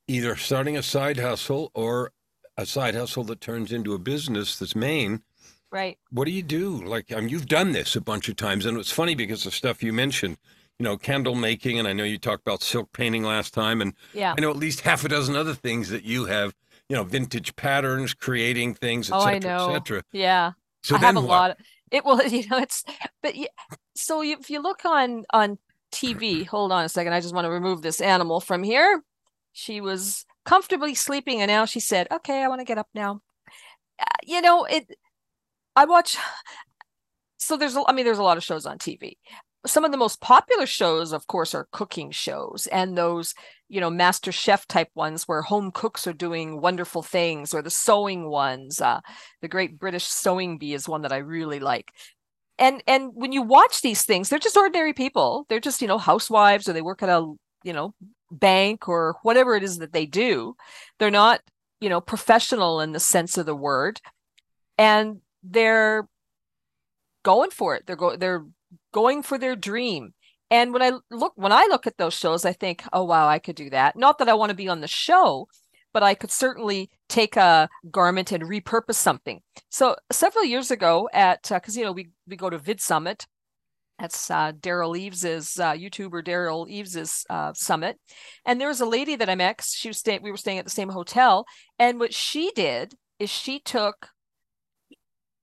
either 0.08 0.36
starting 0.36 0.76
a 0.76 0.82
side 0.82 1.18
hustle 1.18 1.70
or 1.74 2.12
a 2.56 2.66
side 2.66 2.94
hustle 2.94 3.24
that 3.24 3.40
turns 3.40 3.72
into 3.72 3.94
a 3.94 3.98
business 3.98 4.58
that's 4.58 4.76
main. 4.76 5.22
Right. 5.70 5.98
What 6.10 6.26
do 6.26 6.30
you 6.30 6.42
do? 6.42 6.82
Like 6.84 7.12
I 7.12 7.20
mean, 7.20 7.28
you've 7.28 7.48
done 7.48 7.72
this 7.72 7.96
a 7.96 8.00
bunch 8.00 8.28
of 8.28 8.36
times 8.36 8.66
and 8.66 8.78
it's 8.78 8.92
funny 8.92 9.14
because 9.14 9.44
the 9.44 9.50
stuff 9.50 9.82
you 9.82 9.92
mentioned 9.92 10.38
you 10.78 10.84
know 10.84 10.96
candle 10.96 11.34
making 11.34 11.78
and 11.78 11.88
i 11.88 11.92
know 11.92 12.04
you 12.04 12.18
talked 12.18 12.42
about 12.42 12.62
silk 12.62 12.92
painting 12.92 13.22
last 13.22 13.54
time 13.54 13.80
and 13.80 13.94
yeah. 14.12 14.34
I 14.36 14.40
know 14.40 14.50
at 14.50 14.56
least 14.56 14.82
half 14.82 15.04
a 15.04 15.08
dozen 15.08 15.34
other 15.34 15.54
things 15.54 15.88
that 15.90 16.04
you 16.04 16.26
have 16.26 16.54
you 16.88 16.96
know 16.96 17.04
vintage 17.04 17.56
patterns 17.56 18.14
creating 18.14 18.74
things 18.74 19.10
etc 19.10 19.34
oh, 19.58 19.72
cetera, 19.72 19.76
etc 19.76 20.02
yeah. 20.12 20.52
So 20.82 20.96
I 20.96 20.98
have 20.98 21.16
a 21.16 21.20
what? 21.20 21.28
lot 21.28 21.58
it 21.90 22.04
will 22.04 22.22
you 22.26 22.46
know 22.48 22.58
it's 22.58 22.84
but 23.22 23.36
yeah, 23.36 23.46
so 23.94 24.22
if 24.22 24.50
you 24.50 24.60
look 24.60 24.84
on 24.84 25.24
on 25.32 25.58
tv 25.92 26.46
hold 26.46 26.72
on 26.72 26.84
a 26.84 26.88
second 26.88 27.12
i 27.12 27.20
just 27.20 27.34
want 27.34 27.46
to 27.46 27.50
remove 27.50 27.82
this 27.82 28.00
animal 28.00 28.40
from 28.40 28.62
here. 28.62 29.02
She 29.58 29.80
was 29.80 30.26
comfortably 30.46 30.94
sleeping 30.94 31.40
and 31.42 31.50
now 31.50 31.64
she 31.66 31.80
said 31.80 32.06
okay 32.10 32.42
i 32.42 32.48
want 32.48 32.60
to 32.60 32.64
get 32.64 32.78
up 32.78 32.88
now. 32.94 33.20
Uh, 34.00 34.04
you 34.22 34.40
know 34.40 34.64
it 34.64 34.86
i 35.74 35.84
watch 35.84 36.16
so 37.36 37.56
there's 37.56 37.76
i 37.86 37.92
mean 37.92 38.04
there's 38.04 38.18
a 38.18 38.22
lot 38.22 38.36
of 38.36 38.44
shows 38.44 38.64
on 38.64 38.78
tv 38.78 39.16
some 39.66 39.84
of 39.84 39.90
the 39.90 39.96
most 39.96 40.20
popular 40.20 40.66
shows 40.66 41.12
of 41.12 41.26
course 41.26 41.54
are 41.54 41.68
cooking 41.72 42.10
shows 42.10 42.68
and 42.70 42.96
those 42.96 43.34
you 43.68 43.80
know 43.80 43.90
master 43.90 44.30
chef 44.30 44.66
type 44.68 44.90
ones 44.94 45.24
where 45.26 45.42
home 45.42 45.70
cooks 45.72 46.06
are 46.06 46.12
doing 46.12 46.60
wonderful 46.60 47.02
things 47.02 47.52
or 47.52 47.62
the 47.62 47.70
sewing 47.70 48.28
ones 48.28 48.80
uh, 48.80 49.00
the 49.42 49.48
great 49.48 49.78
british 49.78 50.04
sewing 50.04 50.58
bee 50.58 50.74
is 50.74 50.88
one 50.88 51.02
that 51.02 51.12
i 51.12 51.18
really 51.18 51.60
like. 51.60 51.92
And 52.58 52.82
and 52.86 53.10
when 53.14 53.32
you 53.32 53.42
watch 53.42 53.82
these 53.82 54.04
things 54.04 54.28
they're 54.28 54.38
just 54.38 54.56
ordinary 54.56 54.92
people. 54.94 55.44
They're 55.48 55.60
just 55.60 55.82
you 55.82 55.88
know 55.88 55.98
housewives 55.98 56.68
or 56.68 56.72
they 56.72 56.82
work 56.82 57.02
at 57.02 57.08
a 57.08 57.34
you 57.64 57.72
know 57.72 57.94
bank 58.30 58.88
or 58.88 59.16
whatever 59.22 59.54
it 59.54 59.62
is 59.62 59.78
that 59.78 59.92
they 59.92 60.06
do 60.06 60.56
they're 60.98 61.10
not 61.10 61.40
you 61.80 61.88
know 61.88 62.00
professional 62.00 62.80
in 62.80 62.92
the 62.92 63.00
sense 63.00 63.38
of 63.38 63.46
the 63.46 63.54
word 63.54 64.00
and 64.78 65.20
they're 65.42 66.08
going 67.22 67.50
for 67.50 67.74
it 67.76 67.86
they're 67.86 67.96
go 67.96 68.16
they're 68.16 68.44
going 68.92 69.22
for 69.22 69.38
their 69.38 69.56
dream 69.56 70.12
and 70.50 70.72
when 70.72 70.82
I 70.82 70.92
look 71.10 71.32
when 71.36 71.52
I 71.52 71.66
look 71.70 71.86
at 71.86 71.98
those 71.98 72.14
shows, 72.14 72.44
I 72.44 72.52
think, 72.52 72.84
oh 72.92 73.04
wow, 73.04 73.28
I 73.28 73.38
could 73.38 73.56
do 73.56 73.70
that. 73.70 73.96
Not 73.96 74.18
that 74.18 74.28
I 74.28 74.34
want 74.34 74.50
to 74.50 74.56
be 74.56 74.68
on 74.68 74.80
the 74.80 74.88
show, 74.88 75.48
but 75.92 76.02
I 76.02 76.14
could 76.14 76.30
certainly 76.30 76.90
take 77.08 77.36
a 77.36 77.68
garment 77.90 78.30
and 78.30 78.44
repurpose 78.44 78.94
something. 78.94 79.40
So 79.70 79.96
several 80.12 80.44
years 80.44 80.70
ago, 80.70 81.08
at 81.12 81.42
because 81.42 81.76
uh, 81.76 81.80
you 81.80 81.84
know 81.84 81.92
we 81.92 82.10
we 82.28 82.36
go 82.36 82.50
to 82.50 82.58
VidSummit, 82.58 83.26
That's 83.98 84.30
uh, 84.30 84.52
Derral 84.52 84.98
Eves's 84.98 85.58
uh, 85.58 85.72
YouTuber 85.72 86.22
Derral 86.22 86.70
Eves's 86.70 87.24
uh, 87.30 87.52
summit, 87.54 87.98
and 88.44 88.60
there 88.60 88.68
was 88.68 88.80
a 88.80 88.86
lady 88.86 89.16
that 89.16 89.30
I 89.30 89.34
met. 89.34 89.64
She 89.66 89.88
was 89.88 89.98
staying. 89.98 90.22
We 90.22 90.30
were 90.30 90.36
staying 90.36 90.58
at 90.58 90.64
the 90.64 90.70
same 90.70 90.90
hotel, 90.90 91.46
and 91.78 91.98
what 91.98 92.12
she 92.12 92.52
did 92.54 92.94
is 93.18 93.30
she 93.30 93.58
took. 93.60 94.08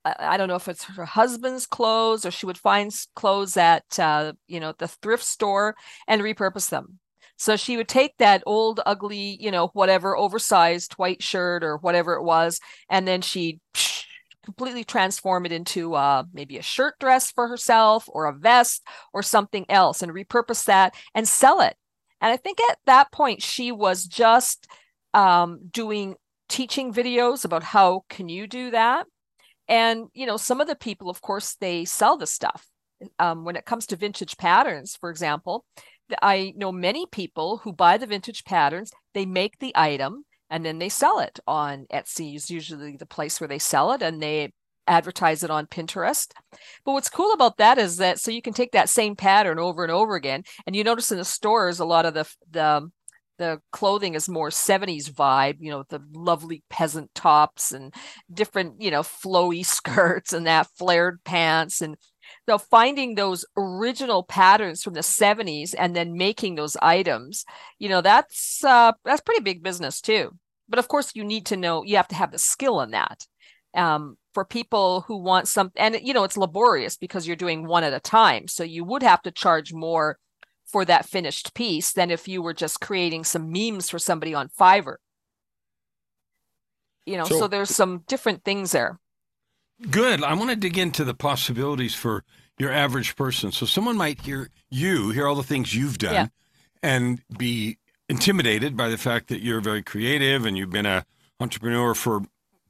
I 0.06 0.36
don't 0.36 0.50
know 0.50 0.56
if 0.56 0.68
it's 0.68 0.84
her 0.84 1.06
husband's 1.06 1.66
clothes 1.66 2.26
or 2.26 2.32
she 2.32 2.46
would 2.46 2.58
find 2.58 2.92
clothes 3.16 3.56
at 3.56 3.86
uh, 3.98 4.34
you 4.48 4.60
know 4.60 4.74
the 4.78 4.88
thrift 4.88 5.24
store 5.24 5.76
and 6.08 6.22
repurpose 6.22 6.70
them. 6.70 7.00
So 7.38 7.56
she 7.56 7.78
would 7.78 7.88
take 7.88 8.18
that 8.18 8.44
old, 8.46 8.82
ugly, 8.86 9.38
you 9.40 9.50
know, 9.50 9.68
whatever 9.74 10.16
oversized 10.16 10.94
white 10.94 11.24
shirt 11.24 11.64
or 11.64 11.78
whatever 11.78 12.14
it 12.14 12.24
was, 12.24 12.60
and 12.90 13.08
then 13.08 13.22
she'd 13.22 13.60
completely 14.44 14.84
transform 14.84 15.46
it 15.46 15.52
into 15.52 15.94
uh, 15.96 16.24
maybe 16.34 16.58
a 16.58 16.62
shirt 16.62 17.00
dress 17.00 17.32
for 17.32 17.48
herself 17.48 18.06
or 18.08 18.26
a 18.26 18.34
vest 18.34 18.84
or 19.14 19.24
something 19.24 19.66
else 19.70 20.02
and 20.02 20.12
repurpose 20.12 20.66
that 20.66 20.96
and 21.16 21.28
sell 21.28 21.62
it. 21.62 21.76
And 22.22 22.32
I 22.32 22.38
think 22.38 22.60
at 22.70 22.78
that 22.86 23.12
point 23.12 23.42
she 23.42 23.72
was 23.72 24.06
just 24.06 24.68
um, 25.14 25.60
doing 25.72 26.16
teaching 26.50 26.94
videos 26.94 27.46
about 27.46 27.64
how 27.64 28.04
can 28.10 28.30
you 28.30 28.48
do 28.48 28.72
that. 28.72 29.08
And 29.68 30.08
you 30.14 30.26
know, 30.26 30.38
some 30.38 30.62
of 30.62 30.68
the 30.68 30.76
people, 30.76 31.10
of 31.10 31.22
course, 31.22 31.56
they 31.60 31.86
sell 31.86 32.18
the 32.18 32.28
stuff. 32.28 32.68
Um, 33.20 33.44
when 33.44 33.58
it 33.58 33.66
comes 33.66 33.86
to 33.88 33.98
vintage 33.98 34.38
patterns, 34.38 34.96
for 34.96 35.10
example, 35.10 35.66
I 36.22 36.54
know 36.56 36.72
many 36.72 37.06
people 37.06 37.58
who 37.58 37.74
buy 37.74 37.98
the 37.98 38.06
vintage 38.06 38.46
patterns. 38.46 38.92
They 39.14 39.26
make 39.26 39.60
the 39.60 39.74
item 39.76 40.26
and 40.54 40.64
then 40.64 40.78
they 40.78 40.88
sell 40.88 41.18
it 41.18 41.40
on 41.48 41.88
Etsy 41.92 42.36
is 42.36 42.52
usually 42.52 42.96
the 42.96 43.08
place 43.08 43.42
where 43.42 43.48
they 43.48 43.58
sell 43.58 43.92
it 43.92 44.04
and 44.04 44.22
they 44.22 44.54
advertise 44.86 45.44
it 45.44 45.50
on 45.50 45.66
Pinterest. 45.66 46.32
But 46.86 46.92
what's 46.92 47.10
cool 47.10 47.34
about 47.34 47.58
that 47.58 47.80
is 47.80 47.98
that 47.98 48.20
so 48.20 48.30
you 48.30 48.44
can 48.44 48.54
take 48.54 48.72
that 48.74 48.88
same 48.88 49.16
pattern 49.16 49.58
over 49.58 49.82
and 49.82 49.92
over 49.92 50.14
again 50.14 50.44
and 50.68 50.76
you 50.76 50.84
notice 50.84 51.12
in 51.12 51.18
the 51.18 51.26
stores 51.26 51.80
a 51.80 51.86
lot 51.86 52.06
of 52.06 52.14
the 52.14 52.32
the 52.52 52.88
the 53.40 53.60
clothing 53.72 54.14
is 54.14 54.30
more 54.30 54.50
70s 54.50 55.10
vibe, 55.10 55.58
you 55.60 55.72
know, 55.72 55.86
the 55.90 56.00
lovely 56.14 56.62
peasant 56.70 57.10
tops 57.16 57.72
and 57.72 57.92
different, 58.32 58.80
you 58.80 58.92
know, 58.92 59.02
flowy 59.02 59.66
skirts 59.78 60.34
and 60.34 60.46
that 60.46 60.68
flared 60.78 61.24
pants 61.24 61.82
and 61.82 61.98
so 62.48 62.60
finding 62.60 63.16
those 63.16 63.44
original 63.58 64.22
patterns 64.22 64.84
from 64.84 64.94
the 64.94 65.02
70s 65.02 65.74
and 65.78 65.96
then 65.96 66.14
making 66.16 66.56
those 66.56 66.78
items, 66.80 67.44
you 67.80 67.90
know, 67.90 68.02
that's 68.02 68.64
uh, 68.64 68.92
that's 69.04 69.22
pretty 69.22 69.42
big 69.42 69.64
business 69.64 70.00
too. 70.00 70.38
But 70.74 70.80
of 70.80 70.88
course, 70.88 71.12
you 71.14 71.24
need 71.24 71.46
to 71.46 71.56
know 71.56 71.84
you 71.84 71.98
have 71.98 72.08
to 72.08 72.16
have 72.16 72.32
the 72.32 72.40
skill 72.40 72.82
in 72.82 72.90
that. 72.92 73.28
Um, 73.76 74.18
for 74.34 74.44
people 74.44 75.02
who 75.02 75.18
want 75.18 75.48
some, 75.48 75.72
and 75.76 76.00
you 76.02 76.16
know, 76.16 76.24
it's 76.24 76.36
laborious 76.36 76.98
because 76.98 77.28
you're 77.28 77.36
doing 77.36 77.68
one 77.68 77.84
at 77.84 77.94
a 77.94 78.00
time. 78.00 78.48
So 78.48 78.64
you 78.64 78.84
would 78.84 79.04
have 79.04 79.22
to 79.22 79.30
charge 79.30 79.72
more 79.72 80.18
for 80.66 80.84
that 80.86 81.08
finished 81.08 81.54
piece 81.54 81.94
than 81.94 82.10
if 82.10 82.28
you 82.28 82.42
were 82.42 82.56
just 82.56 82.82
creating 82.82 83.24
some 83.24 83.52
memes 83.52 83.88
for 83.88 84.00
somebody 84.00 84.34
on 84.34 84.50
Fiverr. 84.50 84.96
You 87.06 87.18
know, 87.18 87.26
so, 87.26 87.42
so 87.42 87.48
there's 87.48 87.70
some 87.70 88.02
different 88.08 88.44
things 88.44 88.72
there. 88.72 89.00
Good. 89.92 90.24
I 90.24 90.34
want 90.34 90.50
to 90.50 90.56
dig 90.56 90.80
into 90.80 91.04
the 91.04 91.14
possibilities 91.14 91.94
for 91.94 92.24
your 92.58 92.72
average 92.72 93.16
person. 93.16 93.52
So 93.52 93.68
someone 93.68 93.96
might 93.96 94.22
hear 94.22 94.50
you, 94.72 95.12
hear 95.12 95.28
all 95.28 95.36
the 95.36 95.44
things 95.44 95.76
you've 95.76 96.00
done, 96.00 96.14
yeah. 96.14 96.28
and 96.82 97.22
be 97.38 97.78
intimidated 98.14 98.78
by 98.78 98.90
the 98.90 98.98
fact 98.98 99.28
that 99.30 99.42
you're 99.42 99.60
very 99.60 99.82
creative 99.82 100.46
and 100.46 100.56
you've 100.56 100.70
been 100.70 100.86
a 100.86 101.04
entrepreneur 101.40 101.96
for 101.96 102.22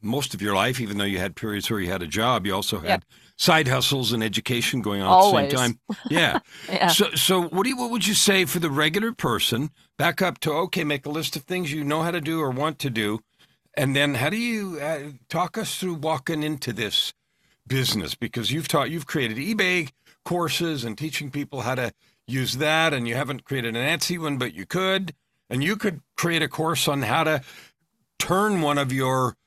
most 0.02 0.34
of 0.34 0.42
your 0.42 0.56
life, 0.56 0.80
even 0.80 0.98
though 0.98 1.04
you 1.04 1.18
had 1.18 1.36
periods 1.36 1.70
where 1.70 1.82
you 1.82 1.92
had 1.92 2.02
a 2.02 2.08
job. 2.08 2.46
You 2.46 2.56
also 2.56 2.80
had 2.80 2.88
yep. 2.88 3.04
side 3.38 3.68
hustles 3.68 4.14
and 4.14 4.24
education 4.24 4.82
going 4.82 5.02
on 5.02 5.08
Always. 5.08 5.46
at 5.46 5.52
the 5.52 5.58
same 5.58 5.74
time. 5.74 5.80
Yeah. 6.10 6.40
yeah. 6.70 6.88
So, 6.88 7.12
so 7.12 7.44
what 7.44 7.64
do 7.64 7.70
you, 7.70 7.78
what 7.78 7.92
would 7.92 8.08
you 8.08 8.14
say 8.14 8.46
for 8.46 8.60
the 8.60 8.70
regular 8.70 9.12
person? 9.12 9.70
Back 9.98 10.22
up 10.22 10.40
to 10.40 10.52
okay, 10.52 10.86
make 10.86 11.06
a 11.06 11.10
list 11.10 11.36
of 11.36 11.44
things 11.44 11.74
you 11.74 11.84
know 11.84 12.04
how 12.04 12.12
to 12.12 12.22
do 12.22 12.40
or 12.40 12.50
want 12.50 12.80
to 12.80 12.90
do, 12.90 13.20
and 13.76 13.96
then 13.96 14.16
how 14.16 14.30
do 14.30 14.38
you 14.38 14.80
uh, 14.80 15.12
talk 15.30 15.58
us 15.58 15.78
through 15.78 15.96
walking 15.96 16.42
into 16.42 16.72
this 16.72 17.14
business? 17.68 18.16
Because 18.16 18.52
you've 18.52 18.68
taught, 18.70 18.90
you've 18.92 19.08
created 19.08 19.38
eBay 19.38 19.92
courses 20.24 20.84
and 20.84 20.98
teaching 20.98 21.32
people 21.32 21.62
how 21.62 21.76
to 21.76 21.94
use 22.28 22.58
that, 22.58 22.94
and 22.94 23.08
you 23.08 23.16
haven't 23.16 23.44
created 23.44 23.76
an 23.76 24.00
Etsy 24.00 24.18
one, 24.18 24.38
but 24.38 24.54
you 24.54 24.66
could, 24.66 25.14
and 25.54 25.64
you 25.64 25.78
could 25.78 26.02
create 26.18 26.42
a 26.42 26.48
course 26.48 26.88
on 26.88 27.04
how 27.04 27.24
to 27.24 27.42
turn 28.18 28.62
one 28.62 28.80
of 28.80 28.92
your 28.92 29.38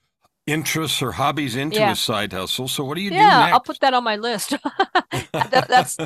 interests 0.47 1.03
or 1.03 1.11
hobbies 1.11 1.57
into 1.57 1.81
yeah. 1.81 1.91
a 1.91 1.97
side 1.97 2.33
hustle. 2.33 2.69
So 2.69 2.85
what 2.85 2.95
do 2.95 3.01
you 3.01 3.11
yeah, 3.11 3.19
do? 3.19 3.25
Yeah, 3.25 3.55
I'll 3.55 3.61
put 3.61 3.81
that 3.81 3.93
on 3.93 4.05
my 4.05 4.15
list. 4.15 4.51
that, 5.33 5.67
that's 5.69 5.97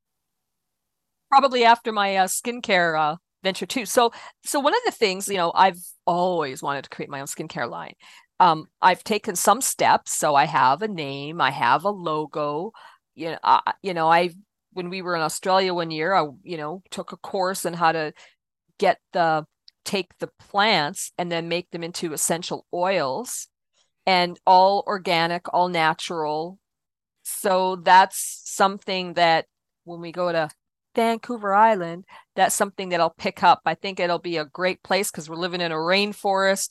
probably 1.30 1.64
after 1.64 1.92
my 1.92 2.16
uh, 2.16 2.28
skincare 2.28 2.98
uh, 2.98 3.16
venture 3.42 3.66
too. 3.66 3.84
So, 3.84 4.10
so 4.42 4.58
one 4.58 4.72
of 4.72 4.80
the 4.86 4.90
things 4.90 5.28
you 5.28 5.36
know, 5.36 5.52
I've 5.54 5.80
always 6.06 6.62
wanted 6.62 6.84
to 6.84 6.90
create 6.90 7.10
my 7.10 7.20
own 7.20 7.26
skincare 7.26 7.70
line. 7.70 7.92
Um, 8.40 8.68
I've 8.80 9.04
taken 9.04 9.36
some 9.36 9.60
steps, 9.60 10.14
so 10.14 10.34
I 10.34 10.46
have 10.46 10.80
a 10.80 10.88
name, 10.88 11.42
I 11.42 11.50
have 11.50 11.84
a 11.84 11.90
logo. 11.90 12.72
You 13.14 13.32
know, 13.32 13.38
I, 13.44 13.74
you 13.82 13.92
know, 13.92 14.10
I 14.10 14.30
when 14.72 14.88
we 14.88 15.02
were 15.02 15.14
in 15.14 15.20
Australia 15.20 15.74
one 15.74 15.90
year, 15.90 16.14
I 16.14 16.26
you 16.42 16.56
know 16.56 16.82
took 16.90 17.12
a 17.12 17.18
course 17.18 17.66
on 17.66 17.74
how 17.74 17.92
to 17.92 18.14
get 18.80 18.98
the 19.12 19.44
take 19.84 20.18
the 20.18 20.30
plants 20.38 21.12
and 21.18 21.30
then 21.30 21.48
make 21.48 21.70
them 21.70 21.82
into 21.84 22.12
essential 22.12 22.66
oils 22.72 23.48
and 24.06 24.38
all 24.46 24.82
organic, 24.86 25.52
all 25.54 25.68
natural. 25.68 26.58
So 27.22 27.76
that's 27.76 28.42
something 28.44 29.14
that 29.14 29.46
when 29.84 30.00
we 30.00 30.12
go 30.12 30.32
to 30.32 30.48
Vancouver 30.94 31.54
Island, 31.54 32.04
that's 32.34 32.54
something 32.54 32.88
that 32.88 33.00
I'll 33.00 33.14
pick 33.16 33.42
up. 33.42 33.60
I 33.64 33.74
think 33.74 34.00
it'll 34.00 34.18
be 34.18 34.38
a 34.38 34.44
great 34.44 34.82
place 34.82 35.10
because 35.10 35.28
we're 35.28 35.36
living 35.36 35.60
in 35.60 35.72
a 35.72 35.76
rainforest 35.76 36.70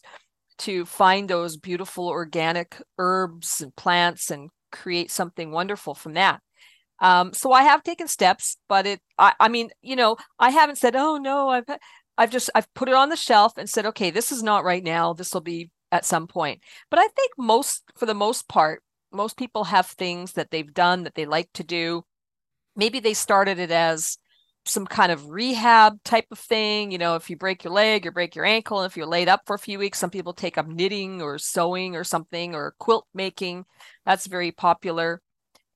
to 0.60 0.86
find 0.86 1.30
those 1.30 1.56
beautiful 1.56 2.08
organic 2.10 2.82
herbs 2.98 3.62
and 3.62 3.76
plants 3.76 4.30
and 4.30 4.50
create 4.72 5.10
something 5.10 5.52
wonderful 5.52 5.93
from 5.93 6.13
that. 6.13 6.41
Um, 7.01 7.33
so 7.33 7.51
I 7.51 7.63
have 7.63 7.83
taken 7.83 8.07
steps, 8.07 8.57
but 8.67 8.85
it, 8.85 9.01
I, 9.17 9.33
I 9.39 9.47
mean, 9.47 9.69
you 9.81 9.95
know, 9.95 10.17
I 10.38 10.49
haven't 10.49 10.77
said, 10.77 10.95
oh 10.95 11.17
no, 11.17 11.49
I've, 11.49 11.65
I've 12.17 12.31
just, 12.31 12.49
I've 12.53 12.71
put 12.73 12.89
it 12.89 12.95
on 12.95 13.09
the 13.09 13.15
shelf 13.15 13.53
and 13.57 13.69
said, 13.69 13.85
okay, 13.88 14.09
this 14.12 14.31
is 14.31 14.43
not 14.43 14.63
right 14.63 14.83
now. 14.83 15.13
This 15.13 15.33
will 15.33 15.41
be 15.41 15.71
at 15.91 16.05
some 16.05 16.27
point. 16.27 16.62
But 16.89 16.99
I 16.99 17.07
think 17.07 17.31
most, 17.38 17.83
for 17.95 18.05
the 18.05 18.13
most 18.13 18.47
part, 18.49 18.83
most 19.12 19.38
people 19.38 19.63
have 19.65 19.88
things 19.88 20.33
that 20.33 20.51
they've 20.51 20.73
done 20.73 21.03
that 21.03 21.15
they 21.15 21.25
like 21.25 21.49
to 21.53 21.63
do 21.63 22.03
maybe 22.79 22.99
they 22.99 23.13
started 23.13 23.59
it 23.59 23.71
as 23.71 24.17
some 24.65 24.85
kind 24.85 25.12
of 25.12 25.29
rehab 25.29 26.01
type 26.03 26.25
of 26.31 26.39
thing. 26.39 26.91
You 26.91 26.97
know, 26.97 27.15
if 27.15 27.29
you 27.29 27.38
break 27.38 27.63
your 27.63 27.73
leg 27.73 28.07
or 28.07 28.12
break 28.12 28.35
your 28.35 28.45
ankle, 28.45 28.83
if 28.83 28.97
you're 28.97 29.05
laid 29.05 29.27
up 29.27 29.41
for 29.45 29.55
a 29.55 29.59
few 29.59 29.77
weeks, 29.77 29.99
some 29.99 30.09
people 30.09 30.33
take 30.33 30.57
up 30.57 30.67
knitting 30.67 31.21
or 31.21 31.38
sewing 31.38 31.95
or 31.95 32.03
something 32.03 32.55
or 32.55 32.73
quilt 32.79 33.05
making. 33.13 33.65
That's 34.05 34.27
very 34.27 34.51
popular. 34.51 35.21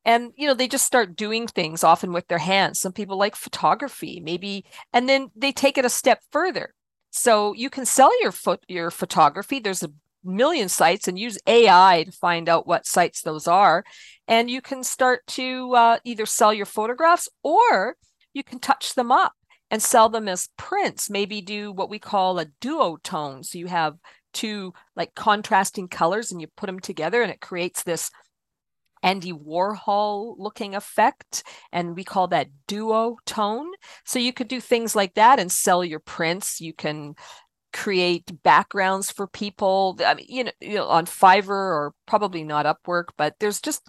And, 0.05 0.31
you 0.35 0.47
know, 0.47 0.53
they 0.53 0.67
just 0.67 0.85
start 0.85 1.15
doing 1.15 1.47
things 1.47 1.83
often 1.83 2.11
with 2.11 2.27
their 2.27 2.39
hands. 2.39 2.79
Some 2.79 2.91
people 2.91 3.17
like 3.17 3.35
photography, 3.35 4.19
maybe, 4.19 4.65
and 4.91 5.07
then 5.07 5.29
they 5.35 5.51
take 5.51 5.77
it 5.77 5.85
a 5.85 5.89
step 5.89 6.19
further. 6.31 6.73
So 7.11 7.53
you 7.53 7.69
can 7.69 7.85
sell 7.85 8.11
your 8.21 8.31
foot 8.31 8.63
your 8.67 8.91
photography. 8.91 9.59
There's 9.59 9.83
a 9.83 9.91
million 10.23 10.69
sites 10.69 11.07
and 11.07 11.19
use 11.19 11.37
AI 11.47 12.03
to 12.05 12.11
find 12.11 12.49
out 12.49 12.67
what 12.67 12.87
sites 12.87 13.21
those 13.21 13.47
are. 13.47 13.83
And 14.27 14.49
you 14.49 14.61
can 14.61 14.83
start 14.83 15.25
to 15.27 15.73
uh, 15.75 15.97
either 16.03 16.25
sell 16.25 16.53
your 16.53 16.65
photographs 16.65 17.29
or 17.43 17.95
you 18.33 18.43
can 18.43 18.59
touch 18.59 18.95
them 18.95 19.11
up 19.11 19.33
and 19.69 19.81
sell 19.81 20.09
them 20.09 20.27
as 20.27 20.49
prints. 20.57 21.09
Maybe 21.09 21.41
do 21.41 21.71
what 21.71 21.89
we 21.89 21.99
call 21.99 22.39
a 22.39 22.45
duotone. 22.61 23.45
So 23.45 23.57
you 23.57 23.67
have 23.67 23.95
two 24.33 24.73
like 24.95 25.13
contrasting 25.13 25.87
colors 25.87 26.31
and 26.31 26.41
you 26.41 26.47
put 26.57 26.67
them 26.67 26.79
together 26.79 27.21
and 27.21 27.31
it 27.31 27.39
creates 27.41 27.83
this 27.83 28.09
Andy 29.03 29.33
Warhol 29.33 30.35
looking 30.39 30.73
effect. 30.73 31.43
And 31.71 31.95
we 31.95 32.03
call 32.03 32.27
that 32.29 32.47
duotone. 32.67 33.67
So 34.05 34.17
you 34.17 34.33
could 34.33 34.47
do 34.47 34.59
things 34.59 34.95
like 34.95 35.13
that 35.15 35.39
and 35.39 35.51
sell 35.51 35.83
your 35.83 35.99
prints. 35.99 36.59
You 36.61 36.73
can 36.73 37.13
create 37.73 38.31
backgrounds 38.43 39.11
for 39.11 39.27
people. 39.27 39.99
I 40.05 40.13
mean, 40.13 40.25
you 40.29 40.43
know, 40.45 40.51
you 40.61 40.75
know, 40.75 40.87
on 40.87 41.05
Fiverr 41.05 41.49
or 41.49 41.93
probably 42.05 42.43
not 42.43 42.65
Upwork, 42.65 43.05
but 43.17 43.35
there's 43.39 43.59
just, 43.59 43.87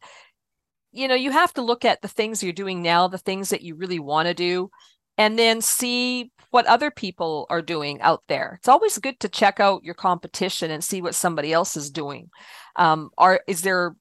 you 0.90 1.06
know, 1.06 1.14
you 1.14 1.30
have 1.30 1.52
to 1.54 1.62
look 1.62 1.84
at 1.84 2.02
the 2.02 2.08
things 2.08 2.42
you're 2.42 2.52
doing 2.52 2.82
now, 2.82 3.08
the 3.08 3.18
things 3.18 3.50
that 3.50 3.62
you 3.62 3.76
really 3.76 4.00
want 4.00 4.26
to 4.26 4.34
do, 4.34 4.70
and 5.18 5.38
then 5.38 5.60
see 5.60 6.32
what 6.50 6.66
other 6.66 6.90
people 6.90 7.46
are 7.50 7.62
doing 7.62 8.00
out 8.00 8.22
there. 8.28 8.54
It's 8.58 8.68
always 8.68 8.98
good 8.98 9.20
to 9.20 9.28
check 9.28 9.60
out 9.60 9.84
your 9.84 9.94
competition 9.94 10.70
and 10.70 10.82
see 10.82 11.02
what 11.02 11.14
somebody 11.14 11.52
else 11.52 11.76
is 11.76 11.90
doing. 11.90 12.30
Um, 12.76 13.10
are 13.18 13.40
is 13.46 13.62
there 13.62 13.96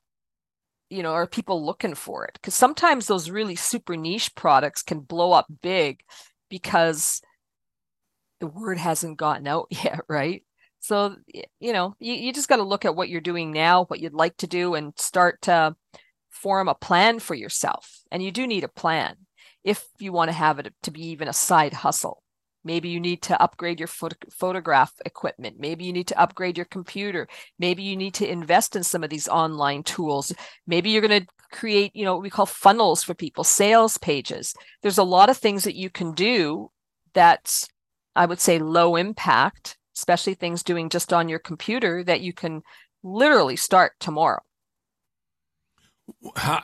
you 0.93 1.03
know 1.03 1.11
are 1.11 1.27
people 1.27 1.65
looking 1.65 1.95
for 1.95 2.25
it 2.25 2.33
because 2.33 2.53
sometimes 2.53 3.07
those 3.07 3.29
really 3.29 3.55
super 3.55 3.97
niche 3.97 4.33
products 4.35 4.83
can 4.83 4.99
blow 4.99 5.31
up 5.31 5.47
big 5.61 6.03
because 6.49 7.21
the 8.39 8.47
word 8.47 8.77
hasn't 8.77 9.17
gotten 9.17 9.47
out 9.47 9.67
yet, 9.71 10.01
right? 10.07 10.43
So, 10.79 11.15
you 11.61 11.71
know, 11.71 11.95
you, 11.99 12.13
you 12.13 12.33
just 12.33 12.49
got 12.49 12.57
to 12.57 12.63
look 12.63 12.83
at 12.83 12.95
what 12.95 13.07
you're 13.07 13.21
doing 13.21 13.51
now, 13.51 13.85
what 13.85 14.01
you'd 14.01 14.13
like 14.13 14.35
to 14.37 14.47
do, 14.47 14.75
and 14.75 14.91
start 14.97 15.41
to 15.43 15.77
form 16.29 16.67
a 16.67 16.75
plan 16.75 17.19
for 17.19 17.35
yourself. 17.35 18.01
And 18.11 18.21
you 18.21 18.31
do 18.31 18.45
need 18.45 18.65
a 18.65 18.67
plan 18.67 19.15
if 19.63 19.87
you 19.97 20.11
want 20.11 20.27
to 20.27 20.33
have 20.33 20.59
it 20.59 20.73
to 20.83 20.91
be 20.91 21.07
even 21.07 21.29
a 21.29 21.33
side 21.33 21.73
hustle. 21.73 22.22
Maybe 22.63 22.89
you 22.89 22.99
need 22.99 23.21
to 23.23 23.41
upgrade 23.41 23.79
your 23.79 23.89
photograph 24.31 24.93
equipment. 25.05 25.59
Maybe 25.59 25.83
you 25.83 25.93
need 25.93 26.07
to 26.07 26.19
upgrade 26.19 26.57
your 26.57 26.65
computer. 26.65 27.27
Maybe 27.59 27.83
you 27.83 27.97
need 27.97 28.13
to 28.15 28.29
invest 28.29 28.75
in 28.75 28.83
some 28.83 29.03
of 29.03 29.09
these 29.09 29.27
online 29.27 29.83
tools. 29.83 30.33
Maybe 30.65 30.89
you're 30.89 31.05
going 31.05 31.21
to 31.23 31.27
create, 31.51 31.95
you 31.95 32.05
know, 32.05 32.13
what 32.13 32.23
we 32.23 32.29
call 32.29 32.45
funnels 32.45 33.03
for 33.03 33.13
people, 33.13 33.43
sales 33.43 33.97
pages. 33.97 34.55
There's 34.81 34.97
a 34.97 35.03
lot 35.03 35.29
of 35.29 35.37
things 35.37 35.65
that 35.65 35.75
you 35.75 35.89
can 35.89 36.13
do 36.13 36.71
that's, 37.13 37.67
I 38.15 38.25
would 38.25 38.39
say, 38.39 38.59
low 38.59 38.95
impact, 38.95 39.77
especially 39.95 40.33
things 40.33 40.63
doing 40.63 40.89
just 40.89 41.13
on 41.13 41.29
your 41.29 41.39
computer 41.39 42.03
that 42.05 42.21
you 42.21 42.33
can 42.33 42.63
literally 43.03 43.55
start 43.55 43.93
tomorrow. 43.99 44.41
How, 46.35 46.63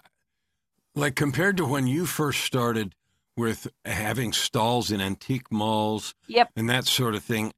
like 0.96 1.16
compared 1.16 1.58
to 1.58 1.66
when 1.66 1.88
you 1.88 2.06
first 2.06 2.44
started 2.44 2.96
with 3.40 3.68
having 3.86 4.34
stalls 4.34 4.92
in 4.92 5.02
antique 5.02 5.52
malls 5.52 6.14
yep. 6.28 6.52
and 6.56 6.70
that 6.70 6.86
sort 6.86 7.16
of 7.16 7.24
thing, 7.24 7.52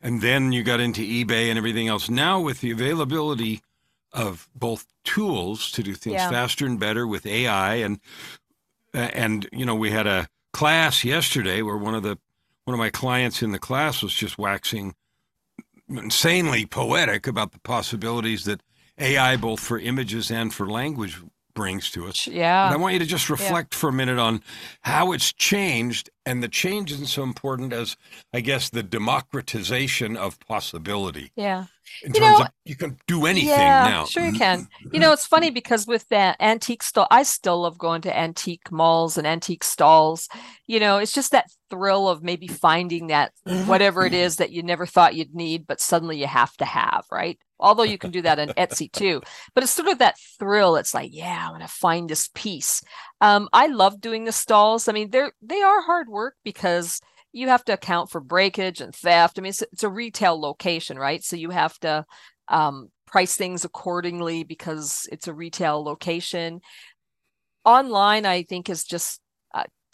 and 0.00 0.22
then 0.22 0.52
you 0.52 0.62
got 0.62 0.80
into 0.80 1.02
eBay 1.02 1.48
and 1.48 1.58
everything 1.58 1.88
else. 1.88 2.08
Now 2.08 2.40
with 2.40 2.60
the 2.60 2.70
availability 2.70 3.60
of 4.12 4.48
both 4.54 4.86
tools 5.04 5.70
to 5.72 5.82
do 5.82 5.94
things 5.94 6.14
yeah. 6.14 6.30
faster 6.30 6.64
and 6.64 6.78
better 6.78 7.06
with 7.06 7.26
AI 7.26 7.74
and 7.74 7.98
and 8.94 9.48
you 9.52 9.66
know 9.66 9.74
we 9.74 9.90
had 9.90 10.06
a 10.06 10.28
class 10.52 11.04
yesterday 11.04 11.62
where 11.62 11.76
one 11.76 11.96
of 11.96 12.04
the 12.04 12.16
one 12.64 12.74
of 12.74 12.78
my 12.78 12.90
clients 12.90 13.42
in 13.42 13.50
the 13.50 13.58
class 13.58 14.02
was 14.02 14.14
just 14.14 14.38
waxing 14.38 14.94
insanely 15.88 16.64
poetic 16.64 17.26
about 17.26 17.52
the 17.52 17.60
possibilities 17.60 18.44
that 18.44 18.62
AI, 18.98 19.36
both 19.36 19.60
for 19.60 19.78
images 19.78 20.30
and 20.30 20.54
for 20.54 20.70
language, 20.70 21.20
brings 21.54 21.90
to 21.92 22.06
us. 22.06 22.26
Yeah. 22.26 22.66
And 22.66 22.74
I 22.74 22.76
want 22.76 22.94
you 22.94 22.98
to 22.98 23.06
just 23.06 23.30
reflect 23.30 23.74
yeah. 23.74 23.78
for 23.78 23.88
a 23.88 23.92
minute 23.92 24.18
on 24.18 24.42
how 24.82 25.12
it's 25.12 25.32
changed. 25.32 26.10
And 26.26 26.42
the 26.42 26.48
change 26.48 26.90
isn't 26.92 27.08
so 27.08 27.22
important 27.22 27.72
as, 27.72 27.96
I 28.32 28.40
guess, 28.40 28.70
the 28.70 28.82
democratization 28.82 30.16
of 30.16 30.40
possibility. 30.40 31.32
Yeah. 31.36 31.66
In 32.02 32.14
you 32.14 32.20
terms 32.20 32.38
know, 32.38 32.44
of 32.46 32.50
you 32.64 32.76
can 32.76 32.98
do 33.06 33.26
anything 33.26 33.50
yeah, 33.50 33.88
now. 33.88 34.04
Sure, 34.06 34.24
you 34.24 34.32
can. 34.32 34.68
You 34.92 35.00
know, 35.00 35.12
it's 35.12 35.26
funny 35.26 35.50
because 35.50 35.86
with 35.86 36.08
that 36.08 36.36
antique 36.40 36.82
stall, 36.82 37.06
I 37.10 37.22
still 37.24 37.62
love 37.62 37.78
going 37.78 38.00
to 38.02 38.16
antique 38.16 38.72
malls 38.72 39.18
and 39.18 39.26
antique 39.26 39.64
stalls. 39.64 40.28
You 40.66 40.80
know, 40.80 40.98
it's 40.98 41.12
just 41.12 41.32
that 41.32 41.50
thrill 41.74 42.08
of 42.08 42.22
maybe 42.22 42.46
finding 42.46 43.08
that 43.08 43.32
whatever 43.66 44.06
it 44.06 44.14
is 44.14 44.36
that 44.36 44.52
you 44.52 44.62
never 44.62 44.86
thought 44.86 45.14
you'd 45.14 45.34
need, 45.34 45.66
but 45.66 45.80
suddenly 45.80 46.18
you 46.18 46.26
have 46.26 46.56
to 46.58 46.64
have, 46.64 47.04
right? 47.10 47.38
Although 47.58 47.82
you 47.82 47.98
can 47.98 48.10
do 48.10 48.22
that 48.22 48.38
on 48.38 48.48
Etsy 48.56 48.90
too. 48.90 49.20
But 49.54 49.64
it's 49.64 49.72
sort 49.72 49.88
of 49.88 49.98
that 49.98 50.16
thrill. 50.38 50.76
It's 50.76 50.94
like, 50.94 51.10
yeah, 51.12 51.46
I'm 51.46 51.52
gonna 51.52 51.68
find 51.68 52.08
this 52.08 52.30
piece. 52.34 52.82
Um, 53.20 53.48
I 53.52 53.66
love 53.66 54.00
doing 54.00 54.24
the 54.24 54.32
stalls. 54.32 54.88
I 54.88 54.92
mean, 54.92 55.10
they're 55.10 55.32
they 55.42 55.62
are 55.62 55.80
hard 55.80 56.08
work 56.08 56.36
because 56.44 57.00
you 57.32 57.48
have 57.48 57.64
to 57.64 57.72
account 57.72 58.10
for 58.10 58.20
breakage 58.20 58.80
and 58.80 58.94
theft. 58.94 59.38
I 59.38 59.42
mean, 59.42 59.50
it's, 59.50 59.62
it's 59.62 59.82
a 59.82 59.88
retail 59.88 60.40
location, 60.40 60.96
right? 60.96 61.22
So 61.22 61.34
you 61.34 61.50
have 61.50 61.76
to 61.80 62.06
um, 62.46 62.90
price 63.06 63.36
things 63.36 63.64
accordingly 63.64 64.44
because 64.44 65.08
it's 65.10 65.26
a 65.26 65.34
retail 65.34 65.82
location. 65.82 66.60
Online, 67.64 68.24
I 68.24 68.44
think, 68.44 68.70
is 68.70 68.84
just 68.84 69.20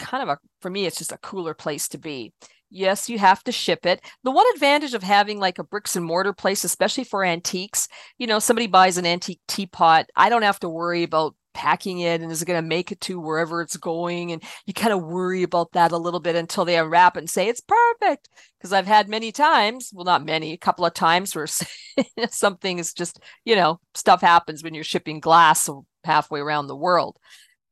kind 0.01 0.23
of 0.23 0.29
a, 0.29 0.39
for 0.61 0.71
me, 0.71 0.87
it's 0.87 0.99
just 0.99 1.13
a 1.13 1.19
cooler 1.19 1.55
place 1.55 1.89
to 1.89 1.99
be. 1.99 2.33
Yes, 2.71 3.09
you 3.09 3.19
have 3.19 3.43
to 3.45 3.53
ship 3.53 3.85
it. 3.85 4.01
The 4.23 4.31
one 4.31 4.47
advantage 4.55 4.95
of 4.95 5.03
having 5.03 5.41
like 5.41 5.59
a 5.59 5.65
bricks 5.65 5.97
and 5.97 6.05
mortar 6.05 6.33
place, 6.33 6.63
especially 6.63 7.05
for 7.05 7.25
antiques, 7.25 7.89
you 8.17 8.27
know, 8.29 8.39
somebody 8.39 8.69
buys 8.69 8.97
an 8.97 9.07
antique 9.07 9.41
teapot. 9.49 10.07
I 10.15 10.29
don't 10.29 10.43
have 10.43 10.61
to 10.61 10.69
worry 10.69 11.03
about 11.03 11.35
packing 11.53 12.01
it 12.01 12.21
and 12.21 12.31
is 12.31 12.43
it 12.43 12.47
going 12.47 12.63
to 12.63 12.69
make 12.69 12.93
it 12.93 13.01
to 13.01 13.19
wherever 13.21 13.61
it's 13.61 13.77
going 13.77 14.31
and 14.31 14.43
you 14.67 14.73
kind 14.73 14.93
of 14.93 15.03
worry 15.03 15.43
about 15.43 15.73
that 15.73 15.93
a 15.93 15.99
little 15.99 16.21
bit 16.21 16.37
until 16.37 16.65
they 16.65 16.79
unwrap 16.79 17.17
and 17.17 17.29
say 17.29 17.49
it's 17.49 17.61
perfect 17.61 18.29
because 18.57 18.73
i've 18.73 18.87
had 18.87 19.09
many 19.09 19.33
times 19.33 19.91
well 19.93 20.05
not 20.05 20.25
many 20.25 20.53
a 20.53 20.57
couple 20.57 20.87
of 20.87 20.95
times 20.95 21.35
where 21.35 21.49
something 22.31 22.79
is 22.79 22.93
just 22.93 23.19
you 23.45 23.57
know 23.57 23.81
stuff 23.95 24.21
happens 24.21 24.63
when 24.63 24.75
you're 24.75 24.85
shipping 24.85 25.19
glass 25.19 25.69
halfway 26.05 26.39
around 26.39 26.69
the 26.69 26.77
world 26.77 27.17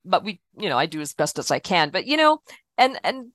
but 0.08 0.24
we 0.24 0.40
you 0.58 0.68
know 0.68 0.78
i 0.78 0.86
do 0.86 1.00
as 1.00 1.14
best 1.14 1.38
as 1.38 1.50
i 1.50 1.58
can 1.58 1.90
but 1.90 2.06
you 2.06 2.16
know 2.16 2.40
and 2.76 2.98
and 3.04 3.28